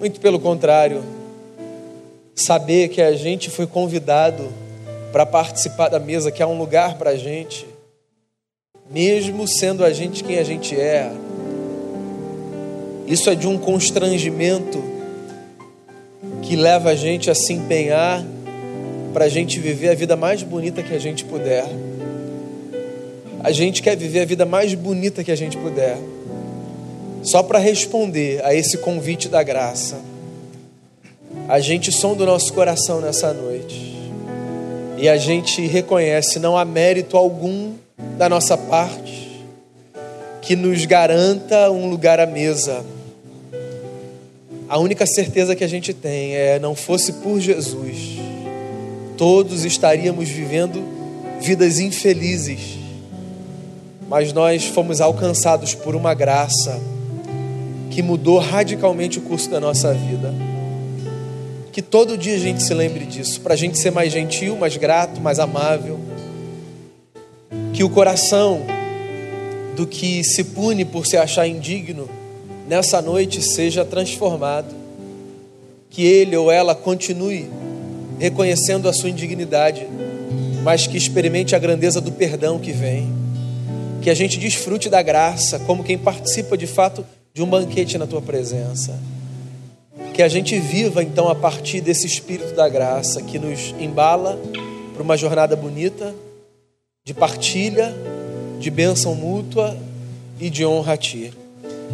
Muito 0.00 0.20
pelo 0.20 0.40
contrário, 0.40 1.02
saber 2.34 2.88
que 2.88 3.02
a 3.02 3.14
gente 3.14 3.50
foi 3.50 3.66
convidado 3.66 4.48
para 5.12 5.26
participar 5.26 5.90
da 5.90 6.00
mesa, 6.00 6.32
que 6.32 6.42
há 6.42 6.46
um 6.46 6.56
lugar 6.56 6.96
para 6.96 7.10
a 7.10 7.16
gente, 7.16 7.66
mesmo 8.90 9.46
sendo 9.46 9.84
a 9.84 9.92
gente 9.92 10.24
quem 10.24 10.38
a 10.38 10.42
gente 10.42 10.74
é. 10.74 11.12
Isso 13.06 13.28
é 13.28 13.34
de 13.34 13.46
um 13.46 13.58
constrangimento 13.58 14.82
que 16.40 16.56
leva 16.56 16.90
a 16.90 16.94
gente 16.94 17.30
a 17.30 17.34
se 17.34 17.52
empenhar 17.52 18.24
para 19.12 19.26
a 19.26 19.28
gente 19.28 19.60
viver 19.60 19.90
a 19.90 19.94
vida 19.94 20.16
mais 20.16 20.42
bonita 20.42 20.82
que 20.82 20.94
a 20.94 20.98
gente 20.98 21.26
puder. 21.26 21.66
A 23.44 23.52
gente 23.52 23.82
quer 23.82 23.96
viver 23.96 24.20
a 24.20 24.24
vida 24.24 24.46
mais 24.46 24.72
bonita 24.72 25.22
que 25.22 25.30
a 25.30 25.36
gente 25.36 25.58
puder, 25.58 25.98
só 27.22 27.42
para 27.42 27.58
responder 27.58 28.42
a 28.44 28.54
esse 28.54 28.78
convite 28.78 29.28
da 29.28 29.42
graça. 29.42 30.00
A 31.48 31.60
gente 31.60 31.92
sonda 31.92 32.22
o 32.22 32.26
nosso 32.26 32.52
coração 32.52 33.00
nessa 33.00 33.34
noite 33.34 33.91
e 35.02 35.08
a 35.08 35.16
gente 35.16 35.66
reconhece 35.66 36.38
não 36.38 36.56
há 36.56 36.64
mérito 36.64 37.16
algum 37.16 37.72
da 38.16 38.28
nossa 38.28 38.56
parte 38.56 39.44
que 40.40 40.54
nos 40.54 40.84
garanta 40.84 41.72
um 41.72 41.90
lugar 41.90 42.20
à 42.20 42.26
mesa. 42.26 42.84
A 44.68 44.78
única 44.78 45.04
certeza 45.04 45.56
que 45.56 45.64
a 45.64 45.68
gente 45.68 45.92
tem 45.92 46.36
é 46.36 46.60
não 46.60 46.76
fosse 46.76 47.14
por 47.14 47.40
Jesus, 47.40 47.96
todos 49.16 49.64
estaríamos 49.64 50.28
vivendo 50.28 50.80
vidas 51.40 51.80
infelizes. 51.80 52.78
Mas 54.08 54.32
nós 54.32 54.66
fomos 54.66 55.00
alcançados 55.00 55.74
por 55.74 55.96
uma 55.96 56.14
graça 56.14 56.80
que 57.90 58.02
mudou 58.02 58.38
radicalmente 58.38 59.18
o 59.18 59.22
curso 59.22 59.50
da 59.50 59.58
nossa 59.58 59.92
vida. 59.92 60.51
Que 61.72 61.80
todo 61.80 62.18
dia 62.18 62.34
a 62.34 62.38
gente 62.38 62.62
se 62.62 62.74
lembre 62.74 63.06
disso, 63.06 63.40
para 63.40 63.54
a 63.54 63.56
gente 63.56 63.78
ser 63.78 63.90
mais 63.90 64.12
gentil, 64.12 64.56
mais 64.56 64.76
grato, 64.76 65.22
mais 65.22 65.38
amável. 65.38 65.98
Que 67.72 67.82
o 67.82 67.88
coração 67.88 68.60
do 69.74 69.86
que 69.86 70.22
se 70.22 70.44
pune 70.44 70.84
por 70.84 71.06
se 71.06 71.16
achar 71.16 71.48
indigno, 71.48 72.10
nessa 72.68 73.00
noite 73.00 73.40
seja 73.40 73.86
transformado. 73.86 74.74
Que 75.88 76.04
ele 76.04 76.36
ou 76.36 76.52
ela 76.52 76.74
continue 76.74 77.48
reconhecendo 78.18 78.86
a 78.86 78.92
sua 78.92 79.08
indignidade, 79.08 79.86
mas 80.62 80.86
que 80.86 80.98
experimente 80.98 81.56
a 81.56 81.58
grandeza 81.58 82.02
do 82.02 82.12
perdão 82.12 82.58
que 82.58 82.70
vem. 82.70 83.10
Que 84.02 84.10
a 84.10 84.14
gente 84.14 84.38
desfrute 84.38 84.90
da 84.90 85.00
graça 85.00 85.58
como 85.60 85.82
quem 85.82 85.96
participa 85.96 86.54
de 86.54 86.66
fato 86.66 87.02
de 87.32 87.42
um 87.42 87.46
banquete 87.46 87.96
na 87.96 88.06
tua 88.06 88.20
presença. 88.20 88.98
Que 90.12 90.22
a 90.22 90.28
gente 90.28 90.58
viva 90.58 91.02
então 91.02 91.28
a 91.28 91.34
partir 91.34 91.80
desse 91.80 92.06
espírito 92.06 92.54
da 92.54 92.68
graça 92.68 93.22
que 93.22 93.38
nos 93.38 93.74
embala 93.80 94.38
para 94.92 95.02
uma 95.02 95.16
jornada 95.16 95.56
bonita, 95.56 96.14
de 97.04 97.14
partilha, 97.14 97.94
de 98.60 98.70
bênção 98.70 99.14
mútua 99.14 99.76
e 100.38 100.50
de 100.50 100.64
honra 100.66 100.92
a 100.92 100.96
Ti. 100.96 101.32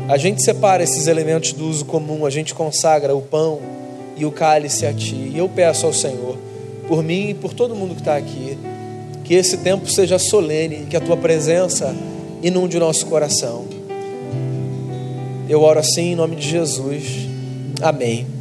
A 0.09 0.17
gente 0.17 0.43
separa 0.43 0.83
esses 0.83 1.07
elementos 1.07 1.53
do 1.53 1.67
uso 1.69 1.85
comum, 1.85 2.27
a 2.27 2.31
gente 2.31 2.55
consagra 2.55 3.15
o 3.15 3.23
pão 3.23 3.61
e 4.17 4.27
o 4.27 4.33
cálice 4.33 4.85
a 4.85 4.93
Ti. 4.93 5.15
E 5.15 5.39
eu 5.39 5.49
peço 5.49 5.87
ao 5.87 5.93
Senhor, 5.93 6.37
por 6.89 7.03
mim 7.03 7.31
e 7.31 7.35
por 7.35 7.55
todo 7.55 7.75
mundo 7.75 7.95
que 7.95 8.01
está 8.01 8.17
aqui, 8.17 8.59
que 9.25 9.35
esse 9.35 9.59
tempo 9.59 9.89
seja 9.89 10.19
solene, 10.19 10.87
que 10.87 10.97
a 10.97 11.01
Tua 11.01 11.17
presença 11.17 11.95
inunde 12.43 12.77
o 12.77 12.81
nosso 12.81 13.07
coração. 13.07 13.65
Eu 15.49 15.63
oro 15.63 15.79
assim 15.79 16.13
em 16.13 16.17
nome 16.17 16.37
de 16.37 16.49
Jesus. 16.49 17.29
Amém. 17.83 18.38